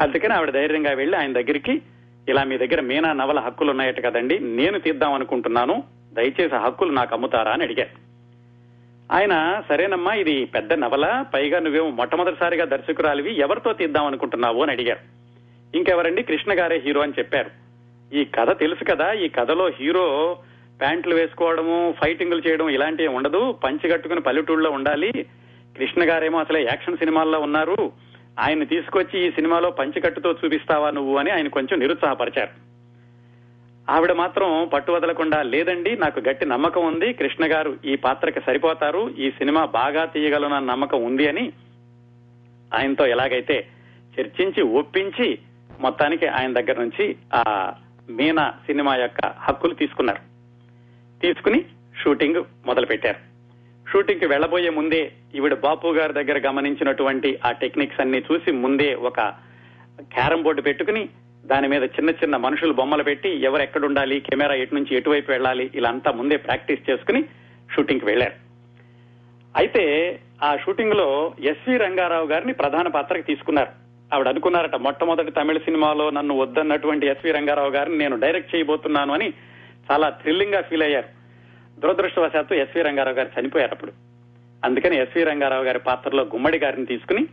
అందుకని 0.01 0.35
ఆవిడ 0.35 0.51
ధైర్యంగా 0.51 0.93
వెళ్ళి 0.93 1.17
ఆయన 1.17 1.33
దగ్గరికి 1.33 1.83
ఇలా 2.29 2.45
మీ 2.45 2.59
దగ్గర 2.59 2.81
మీనా 2.81 3.13
నవల 3.13 3.41
హక్కులు 3.41 3.71
ఉన్నాయట 3.71 4.05
కదండి 4.05 4.39
నేను 4.39 4.79
తీద్దాం 4.79 5.13
అనుకుంటున్నాను 5.13 5.85
దయచేసి 6.13 6.55
హక్కులు 6.55 6.93
నాకు 6.93 7.15
అమ్ముతారా 7.15 7.53
అని 7.53 7.65
అడిగారు. 7.65 8.11
ఆయన 9.13 9.63
సరేనమ్మా 9.69 10.15
ఇది 10.15 10.45
పెద్ద 10.45 10.73
నవల 10.73 11.25
పైగా 11.35 11.59
నువ్వేమో 11.59 11.91
మొట్టమొదటిసారిగా 11.91 12.65
దర్శకురాలివి 12.65 13.41
ఎవరితో 13.41 13.73
తీద్దాం 13.73 14.07
అనుకుంటున్నావు 14.07 14.63
అని 14.63 14.73
అడిగారు. 14.73 15.01
ఇంకెవరండి? 15.77 16.23
కృష్ణ 16.23 16.61
గారే 16.61 16.79
హీరో 16.79 17.01
అని 17.01 17.13
చెప్పారు. 17.19 17.51
ఈ 18.15 18.25
కథ 18.25 18.59
తెలుసు 18.59 18.85
కదా 18.85 19.13
ఈ 19.13 19.29
కథలో 19.29 19.69
హీరో 19.69 20.39
ప్యాంట్లు 20.81 21.15
వేసుకోవడము 21.15 21.95
ఫైటింగ్లు 22.03 22.43
చేయడం 22.49 22.69
ఇలాంటివి 22.69 23.09
ఉండదు. 23.09 23.53
పంచి 23.53 23.89
కట్టుకుని 23.89 24.21
పల్లెటూళ్ళలో 24.21 24.71
ఉండాలి. 24.71 25.13
కృష్ణ 25.79 26.11
గారేమో 26.11 26.39
అసలే 26.39 26.63
యాక్షన్ 26.63 26.99
సినిమాల్లో 26.99 27.41
ఉన్నారు. 27.41 27.93
ఆయన 28.41 28.65
తీసుకొచ్చి 28.65 29.27
ఈ 29.27 29.31
సినిమాలో 29.31 29.71
పంచికట్టుతో 29.71 30.35
చూపిస్తావా 30.45 30.91
నువ్వు 30.91 31.17
అని 31.17 31.31
ఆయన 31.31 31.49
కొంచెం 31.49 31.79
నిరుత్సాహపరిచారు. 31.79 32.71
ఆవిడ 33.91 34.13
మాత్రం 34.13 34.71
పట్టు 34.73 34.93
వదలకుండా 34.93 35.43
లేదండి 35.43 35.97
నాకు 35.97 36.21
గట్టి 36.21 36.47
నమ్మకం 36.47 36.87
ఉంది. 36.87 37.13
కృష్ణ 37.13 37.53
గారు 37.53 37.77
ఈ 37.85 37.97
పాత్రకి 37.97 38.41
సరిపోతారు. 38.41 39.11
ఈ 39.19 39.31
సినిమా 39.31 39.65
బాగా 39.65 40.05
తీయగలన 40.05 40.59
నమ్మకం 40.59 41.05
ఉంది 41.05 41.29
అని 41.29 41.53
ఆయనతో 42.75 43.07
ఎలాగైతే 43.07 43.67
చర్చించి 44.21 44.63
ఒప్పించి 44.63 45.39
మొత్తానికి 45.81 46.27
ఆయన 46.27 46.53
దగ్గర 46.53 46.81
నుంచి 46.81 47.17
ఆ 47.35 47.73
మీనా 48.11 48.51
సినిమా 48.67 48.97
యొక్క 48.97 49.27
హక్కులు 49.27 49.75
తీసుకున్నారు. 49.75 50.30
తీసుకుని 51.23 51.65
షూటింగ్ 52.03 52.45
మొదలుపెట్టారు. 52.67 53.31
షూటింగ్కి 53.93 54.27
వెళ్ళబోయే 54.27 54.71
ముందే 54.71 55.13
ఈవిడ 55.35 55.55
బాపు 55.55 55.89
గారి 55.89 56.13
దగ్గర 56.13 56.49
గమనించినటువంటి 56.49 57.39
ఆ 57.45 57.51
టెక్నిక్స్ 57.51 58.01
అన్ని 58.01 58.23
చూసి 58.33 58.51
ముందే 58.53 58.95
ఒక 58.95 59.21
క్యారం 60.01 60.43
బోర్డు 60.43 60.63
పెట్టుకుని 60.63 61.09
దాని 61.47 61.69
మీద 61.69 61.83
చిన్న 61.83 62.11
చిన్న 62.11 62.37
మనుషులు 62.37 62.73
బొమ్మలు 62.73 63.03
పెట్టి 63.03 63.29
ఎవరు 63.29 63.67
కెమెరా 64.19 64.55
ఎటు 64.55 64.75
నుంచి 64.75 64.97
ఎటువైపు 64.97 65.31
వెళ్ళాలి 65.31 65.71
ఇలా 65.75 65.89
అంతా 65.89 66.11
ముందే 66.11 66.37
ప్రాక్టీస్ 66.37 66.91
చేసుకుని 66.91 67.25
షూటింగ్కి 67.77 68.07
వెళ్ళారు 68.07 68.35
అయితే 69.57 69.85
ఆ 70.43 70.57
షూటింగ్లో 70.57 71.35
ఎస్వి 71.41 71.77
రంగారావు 71.77 72.27
గారిని 72.27 72.53
ప్రధాన 72.53 72.89
పాత్రకి 72.89 73.23
తీసుకున్నారు. 73.23 73.69
ఆవిడ 74.15 74.29
అనుకున్నారట 74.29 74.75
మొట్టమొదటి 74.75 75.31
తమిళ 75.31 75.59
సినిమాలో 75.59 76.11
నన్ను 76.11 76.39
వద్దన్నటువంటి 76.39 77.07
ఎస్వి 77.07 77.33
రంగారావు 77.33 77.71
గారిని 77.71 77.99
నేను 77.99 78.21
డైరెక్ట్ 78.21 78.55
చేయబోతున్నాను 78.55 79.13
అని 79.13 79.33
చాలా 79.91 80.09
థ్రిల్లింగ్గా 80.09 80.61
ఫీల్ 80.61 80.83
అయ్యారు. 80.83 81.09
దురదృష్టవశాత్తు 81.81 82.55
ఎస్వి 82.55 82.83
రంగారావు 82.83 83.17
గారు 83.17 83.41
చనిపోయారు 83.41 83.71
అప్పుడు. 83.71 83.93
అందుకని 84.65 84.97
ఎస్వి 84.97 85.25
రంగారావు 85.25 85.65
గారి 85.65 85.79
పాత్రలో 85.79 86.23
గుమ్మడి 86.23 86.59
గారిని 86.59 86.87
తీసుకుని 86.87 87.27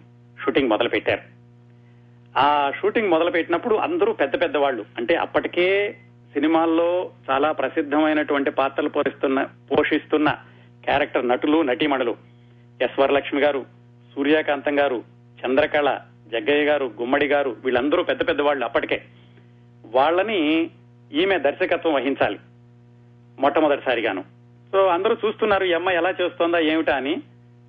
షూటింగ్ 0.45 0.69
మొదలు 0.69 0.89
పెట్టారు 0.89 1.21
ఆ 2.37 2.71
షూటింగ్ 2.81 3.09
మొదలు 3.09 3.31
పెట్టినప్పుడు 3.31 3.75
అందరూ 3.75 4.13
పెద్ద 4.13 4.41
పెద్ద 4.41 4.57
వాళ్ళు 4.57 4.85
అంటే 4.97 5.15
అప్పటికే 5.15 5.97
సినిమాల్లో 6.33 7.11
చాలా 7.29 7.51
ప్రసిద్ధమైనటువంటి 7.51 8.51
పాత్రలు 8.51 8.89
పోషిస్తున్న 8.89 9.43
పోషిస్తున్న 9.43 10.35
క్యారెక్టర్ 10.83 11.27
నటులు 11.27 11.61
నటీమణులు. 11.61 12.17
ఎస్ 12.81 12.99
వరలక్ష్మి 12.99 13.41
గారు 13.41 13.65
సూర్యకాంతం 14.15 14.79
గారు 14.79 15.03
చంద్రకళ 15.45 15.99
జగ్గయ్య 16.27 16.65
గారు 16.65 16.85
గుమ్మడి 17.01 17.27
గారు 17.27 17.55
వీళ్ళందరూ 17.65 18.03
పెద్ద 18.03 18.27
పెద్ద 18.27 18.41
వాళ్ళు 18.41 18.65
అప్పటికే. 18.65 19.01
వాళ్ళని 19.85 20.69
ఈమె 21.13 21.37
దర్శకత్వం 21.37 21.93
వహించాలి. 21.93 22.39
మొట్టమొదటిసారిగాను. 23.39 24.21
సో 24.71 24.87
అందరూ 24.87 25.17
చూస్తున్నారు 25.25 25.65
ఈ 25.65 25.73
అమ్మాయి 25.73 25.97
ఎలా 25.97 26.09
చేస్తోందా 26.09 26.59
ఏమిటా 26.59 26.95
అని. 26.95 27.21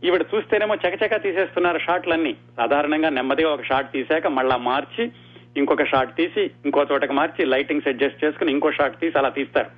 ఈవిడ 0.05 0.25
చూస్తేనేమో 0.35 0.75
చకచక 0.75 1.23
తీసేస్తున్నారు 1.23 1.79
షాట్లన్నీ. 1.79 2.37
సాధారణంగా 2.57 3.09
నెమ్మదిగా 3.09 3.51
ఒక 3.51 3.63
షాట్ 3.63 3.93
తీసాక 3.93 4.27
మళ్ళా 4.27 4.57
మార్చి 4.57 5.11
ఇంకొక 5.57 5.85
షాట్ 5.85 6.17
తీసి 6.17 6.51
ఇంకో 6.65 6.87
చోటకి 6.93 7.13
మార్చి 7.13 7.47
లైటింగ్స్ 7.47 7.89
అడ్జస్ట్ 7.89 8.25
చేసుకుని 8.25 8.53
ఇంకో 8.53 8.73
షాట్ 8.73 9.01
తీసి 9.01 9.19
అలా 9.19 9.29
తీస్తారు. 9.29 9.71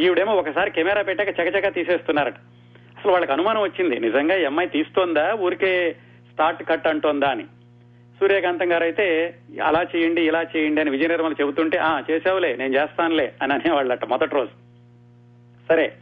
ఈవిడేమో 0.00 0.32
ఒకసారి 0.32 0.70
కెమెరా 0.70 1.02
పెట్టాక 1.02 1.28
చకచక 1.28 1.74
తీసేస్తున్నారట. 1.74 2.34
అసలు 2.98 3.12
వాళ్ళకి 3.12 3.32
అనుమానం 3.32 3.62
వచ్చింది 3.62 4.00
నిజంగా 4.00 4.36
ఈ 4.36 4.44
అమ్మాయి 4.44 4.68
తీస్తోందా 4.68 5.32
ఊరికే 5.32 5.96
స్టార్ట్ 6.32 6.62
కట్ 6.68 6.86
అంటోందా 6.86 7.28
అని. 7.28 7.44
సూర్యకాంతం 8.20 8.72
గారు 8.72 8.82
అయితే 8.82 9.34
అలా 9.64 9.86
చేయండి 9.96 10.22
ఇలా 10.22 10.42
చేయండి 10.42 10.80
అని 10.80 10.90
విజయ 10.90 11.06
నిర్మల 11.06 11.32
చెబుతుంటే 11.32 11.78
ఆ 11.78 12.02
చేసావులే 12.10 12.56
నేను 12.56 12.74
చేస్తానులే 12.74 13.32
అని 13.42 13.52
అనేవాళ్ళట 13.54 14.04
మొదటి 14.04 14.34
రోజు. 14.34 14.63
సరే 15.68 15.92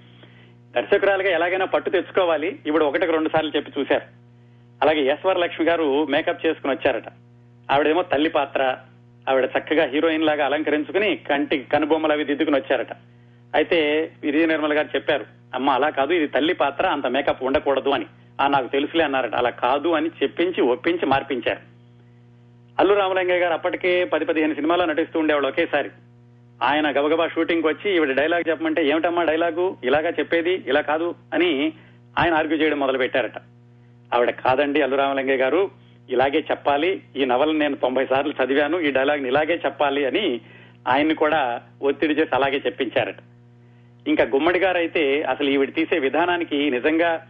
దర్శకురాలుగా 0.76 1.30
ఎలాగైనా 1.30 1.64
పట్టు 1.64 1.90
తెచ్చుకోవాలి. 1.90 2.58
ఇప్పుడు 2.66 2.84
ఒకటికి 2.84 3.12
రెండు 3.12 3.28
సార్లు 3.28 3.52
చెప్పి 3.56 3.80
చూశారు. 3.80 4.02
అలాగే 4.82 5.06
యశ్వర 5.06 5.38
లక్ష్మి 5.38 5.66
గారు 5.66 6.06
మేకప్ 6.06 6.46
చేసుకుని 6.46 6.72
వచ్చారట. 6.72 7.08
ఆవిడేమో 7.70 8.02
తల్లి 8.02 8.30
పాత్ర 8.30 8.76
ఆవిడ 9.28 9.44
చక్కగా 9.44 9.86
హీరోయిన్ 9.86 10.22
లాగా 10.22 10.44
అలంకరించుకుని 10.44 11.16
కంటికి 11.16 11.70
కనుబొమ్మలు 11.70 12.12
అవి 12.12 12.24
దిద్దుకుని 12.24 12.56
వచ్చారట. 12.56 12.92
అయితే 13.54 14.12
విజయ 14.22 14.46
నిర్మల 14.46 14.76
గారు 14.76 14.86
చెప్పారు 14.86 15.26
అమ్మ 15.54 15.70
అలా 15.70 15.90
కాదు 15.90 16.12
ఇది 16.12 16.26
తల్లి 16.26 16.54
పాత్ర 16.54 16.86
అంత 16.86 17.06
మేకప్ 17.06 17.42
ఉండకూడదు 17.42 17.90
అని. 17.90 18.06
ఆ 18.40 18.46
నాకు 18.46 18.68
తెలుసులే 18.68 19.04
అన్నారట. 19.04 19.34
అలా 19.34 19.50
కాదు 19.50 19.88
అని 19.88 20.08
చెప్పించి 20.22 20.60
ఒప్పించి 20.60 21.06
మార్పించారు. 21.06 21.60
అల్లు 22.80 22.94
రామలింగయ్య 22.94 23.40
గారు 23.40 23.52
అప్పటికే 23.52 24.04
పది 24.04 24.24
పదిహేను 24.24 24.54
సినిమాల్లో 24.54 24.86
నటిస్తూ 24.86 25.18
ఉండేవాళ్ళు 25.18 25.48
ఒకేసారి. 25.48 25.90
ఆయన 26.62 26.90
గబగబా 26.90 27.28
షూటింగ్ 27.28 27.62
వచ్చి 27.66 27.96
ఈవిడ 27.96 28.20
డైలాగ్ 28.20 28.48
చెప్పమంటే 28.48 28.86
ఏమిటమ్మా 28.88 29.24
డైలాగు? 29.24 29.76
ఇలాగా 29.84 30.10
చెప్పేది? 30.10 30.64
ఇలా 30.66 30.80
కాదు? 30.80 31.14
అని 31.34 31.72
ఆయన 32.18 32.34
ఆర్గ్యూ 32.34 32.58
చేయడం 32.58 32.78
మొదలు 32.78 32.98
పెట్టారట 32.98 33.38
ఆవిడ 34.14 34.30
కాదండి 34.30 34.82
అల్లు 34.82 34.96
రామలింగయ్య 34.96 35.36
గారు 35.36 35.70
ఇలాగే 36.10 36.44
చెప్పాలి. 36.50 37.02
ఈ 37.16 37.24
నవలను 37.24 37.58
నేను 37.58 37.76
తొంభై 37.76 38.06
సార్లు 38.06 38.34
చదివాను. 38.44 38.80
ఈ 38.80 38.90
డైలాగ్ని 38.90 39.28
ఇలాగే 39.28 39.60
చెప్పాలి 39.64 40.04
అని 40.04 40.40
ఆయన్ని 40.88 41.14
కూడా 41.14 41.62
ఒత్తిడి 41.82 42.14
చేసి 42.14 42.30
అలాగే 42.34 42.62
చెప్పించారట. 42.66 43.16
ఇంకా 44.08 44.24
గుమ్మడి 44.24 44.58
గారు 44.58 44.76
అయితే 44.76 45.22
అసలు 45.22 45.50
ఈవిడ 45.50 45.74
తీసే 45.74 45.98
విధానానికి 45.98 46.70
నిజంగా 46.70 47.26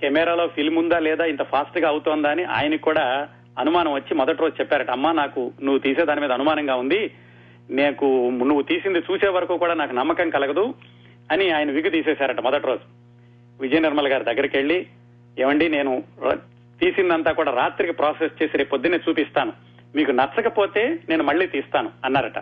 కెమెరాలో 0.00 0.46
ఫిల్మ్ 0.46 0.78
ఉందా 0.78 0.98
లేదా 0.98 1.24
ఇంత 1.24 1.42
ఫాస్ట్గా 1.42 1.88
అవుతోందా 1.88 2.30
అని 2.30 2.44
ఆయనకు 2.44 2.82
కూడా 2.82 3.28
అనుమానం 3.58 3.92
వచ్చి 3.92 4.14
మొదటి 4.14 4.42
రోజు 4.42 4.52
చెప్పారట. 4.60 4.90
అమ్మా 4.90 5.12
నాకు 5.12 5.52
నువ్వు 5.62 5.78
తీసే 5.78 6.04
దాని 6.04 6.20
మీద 6.20 6.32
అనుమానంగా 6.32 6.74
ఉంది. 6.74 7.10
నీకు 7.70 8.30
నువ్వు 8.30 8.62
తీసింది 8.62 8.98
చూసే 8.98 9.28
వరకు 9.28 9.58
కూడా 9.58 9.74
నాకు 9.74 9.92
నమ్మకం 9.92 10.30
కలగదు 10.30 10.74
అని 11.32 11.50
ఆయన 11.50 11.70
విగు 11.70 11.90
తీసేశారట 11.90 12.40
మొదటి 12.40 12.66
రోజు. 12.66 12.84
విజయ 13.60 13.78
నిర్మల 13.78 14.12
గారి 14.12 14.24
దగ్గరికి 14.24 14.56
వెళ్ళి 14.56 14.86
ఏమండి 15.38 15.68
నేను 15.68 16.02
తీసిందంతా 16.80 17.32
కూడా 17.32 17.52
రాత్రికి 17.52 17.92
ప్రాసెస్ 17.92 18.42
చేసి 18.42 18.58
రేపు 18.58 18.70
పొద్దున్నే 18.70 19.00
చూపిస్తాను. 19.08 19.52
మీకు 19.96 20.10
నచ్చకపోతే 20.10 21.00
నేను 21.08 21.24
మళ్ళీ 21.24 21.46
తీస్తాను 21.46 21.90
అన్నారట. 22.04 22.38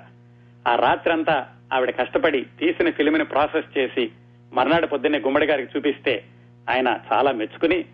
ఆ 0.69 0.75
రాత్రి 0.75 1.13
అంతా 1.13 1.47
ఆవిడ 1.73 1.91
కష్టపడి 1.91 2.47
తీసిన 2.59 2.91
ఫిలింని 2.91 3.25
ప్రాసెస్ 3.25 3.79
చేసి 3.79 4.11
మర్నాడు 4.53 4.87
పొద్దున్నే 4.87 5.19
గుమ్మడి 5.19 5.47
గారికి 5.47 5.69
చూపిస్తే 5.77 6.25
ఆయన 6.71 6.99
చాలా 7.13 7.33
మెచ్చుకుని 7.33 7.85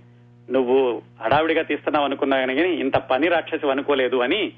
నువ్వు 0.51 1.03
హడావిడిగా 1.21 1.63
తీస్తున్నావు 1.63 2.05
అనుకున్నా 2.05 2.47
కానీ 2.47 2.75
ఇంత 2.75 2.97
పని 2.97 3.29
రాక్షసి 3.29 3.71
అనుకోలేదు 3.71 4.17
అని 4.17 4.53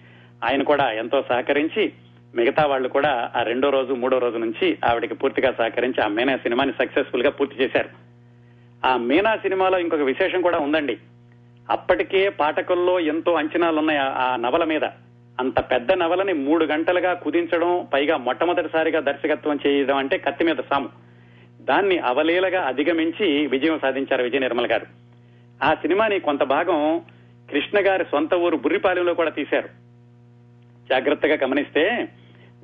ఆయన 0.44 0.62
కూడా 0.62 0.90
ఎంతో 0.90 1.24
సహకరించి 1.28 1.92
మిగతా 2.36 2.66
వాళ్ళు 2.66 2.88
కూడా 2.88 3.30
ఆ 3.36 3.42
రెండో 3.42 3.70
రోజు 3.70 3.92
మూడో 3.92 4.18
రోజు 4.18 4.38
నుంచి 4.38 4.78
ఆవిడకి 4.84 5.14
పూర్తిగా 5.14 5.52
సహకరించి 5.52 6.04
ఆ 6.04 6.08
మీనా 6.08 6.36
సినిమాని 6.36 6.72
సక్సెస్ఫుల్గా 6.72 7.30
పూర్తి 7.30 7.62
చేశారు. 7.62 7.88
ఆ 8.86 8.96
మీనా 8.96 9.36
సినిమాలో 9.36 9.78
ఇంకొక 9.78 10.00
విశేషం 10.00 10.40
కూడా 10.40 10.58
ఉందండి. 10.58 10.98
అప్పటికే 11.70 12.28
పాఠకుల్లో 12.28 13.00
ఎంతో 13.00 13.34
అంచనాలు 13.34 13.78
ఉన్నాయి 13.78 13.98
ఆ- 13.98 14.12
ఆ 14.12 14.36
నవల 14.36 14.64
మీద. 14.64 14.84
అంత 15.40 15.60
పెద్ద 15.60 15.92
నవలని 15.92 16.32
మూడు 16.32 16.64
గంటలుగా 16.64 17.14
కుదించడం 17.14 17.86
పైగా 17.92 18.16
మొట్టమొదటిసారిగా 18.16 19.00
దర్శకత్వం 19.00 19.58
చేయడం 19.66 19.96
అంటే 19.96 20.18
కత్తి 20.18 20.44
మీద 20.44 20.56
సాము. 20.56 20.88
దాన్ని 21.60 21.98
అవలీలగా 21.98 22.62
అధిగమించి 22.62 23.46
విజయం 23.46 23.78
సాధించారు 23.78 24.22
విజయ 24.22 24.38
నిర్మల్ 24.38 24.66
గారు. 24.66 24.86
ఆ 25.62 25.74
సినిమాని 25.74 26.20
కొంత 26.20 26.42
భాగం 26.42 27.00
కృష్ణ 27.50 27.78
గారి 27.88 28.04
సొంత 28.04 28.34
ఊరు 28.34 28.56
బుర్రిపాలెంలో 28.56 29.14
కూడా 29.14 29.30
తీశారు. 29.30 29.68
జాగ్రత్తగా 30.90 31.38
గమనిస్తే 31.42 32.08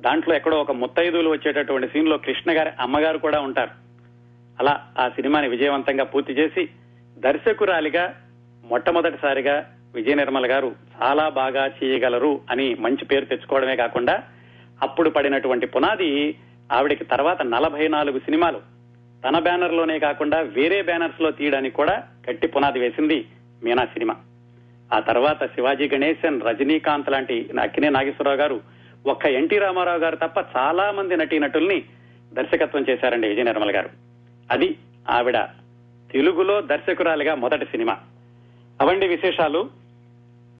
దాంట్లో 0.01 0.35
ఎక్కడో 0.35 0.57
ఒక 0.57 0.71
ముత్తైదులు 0.71 1.29
వచ్చేటటువంటి 1.29 1.87
సీన్లో 1.87 2.17
కృష్ణ 2.17 2.57
గారి 2.57 2.69
అమ్మగారు 2.79 3.17
కూడా 3.17 3.39
ఉంటారు. 3.39 3.71
అలా 4.59 4.87
ఆ 4.99 5.09
సినిమాని 5.09 5.47
విజయవంతంగా 5.47 6.03
పూర్తి 6.03 6.33
చేసి 6.33 6.69
దర్శకురాలిగా 7.17 8.15
మొట్టమొదటిసారిగా 8.65 9.69
విజయ 9.95 10.13
నిర్మల 10.13 10.51
గారు 10.51 10.75
చాలా 11.03 11.29
బాగా 11.29 11.67
చేయగలరు 11.67 12.41
అని 12.51 12.75
మంచి 12.75 13.05
పేరు 13.05 13.25
తెచ్చుకోవడమే 13.25 13.75
కాకుండా 13.75 14.23
అప్పుడు 14.81 15.09
పడినటువంటి 15.09 15.65
పునాది 15.65 16.37
ఆవిడకి 16.71 17.03
తర్వాత 17.03 17.41
నలభై 17.41 17.87
నాలుగు 17.87 18.19
సినిమాలు. 18.19 18.61
తన 19.25 19.39
బ్యానర్లోనే 19.39 19.99
కాకుండా 19.99 20.41
వేరే 20.41 20.81
బ్యానర్స్లో 20.81 21.31
తీయడానికి 21.31 21.75
కూడా 21.75 22.03
గట్టి 22.29 22.47
పునాది 22.47 22.79
వేసింది 22.79 23.25
మీనా 23.63 23.85
సినిమా. 23.85 24.15
ఆ 24.93 24.99
తర్వాత 24.99 25.45
శివాజీ 25.45 25.89
గణేశన్ 25.89 26.41
రజనీకాంత్ 26.41 27.09
లాంటి 27.09 27.49
అక్కినే 27.61 27.89
నాగేశ్వరరావు 27.89 28.37
గారు 28.37 28.61
ఒక్క 29.07 29.25
ఎన్టీ 29.25 29.57
రామారావు 29.57 29.97
గారు 29.97 30.15
తప్ప 30.15 30.57
చాలా 30.57 30.91
మంది 30.91 31.17
నటీనటుల్ని 31.17 31.83
దర్శకత్వం 32.33 32.85
చేశారండి 32.89 33.27
విజయ 33.27 33.43
నిర్మల 33.43 33.75
గారు. 33.75 33.89
అది 34.51 34.75
ఆవిడ 35.09 35.37
తెలుగులో 36.11 36.61
దర్శకురాలిగా 36.61 37.35
మొదటి 37.35 37.65
సినిమా. 37.65 37.97
అవండి 38.81 39.07
విశేషాలు? 39.07 39.82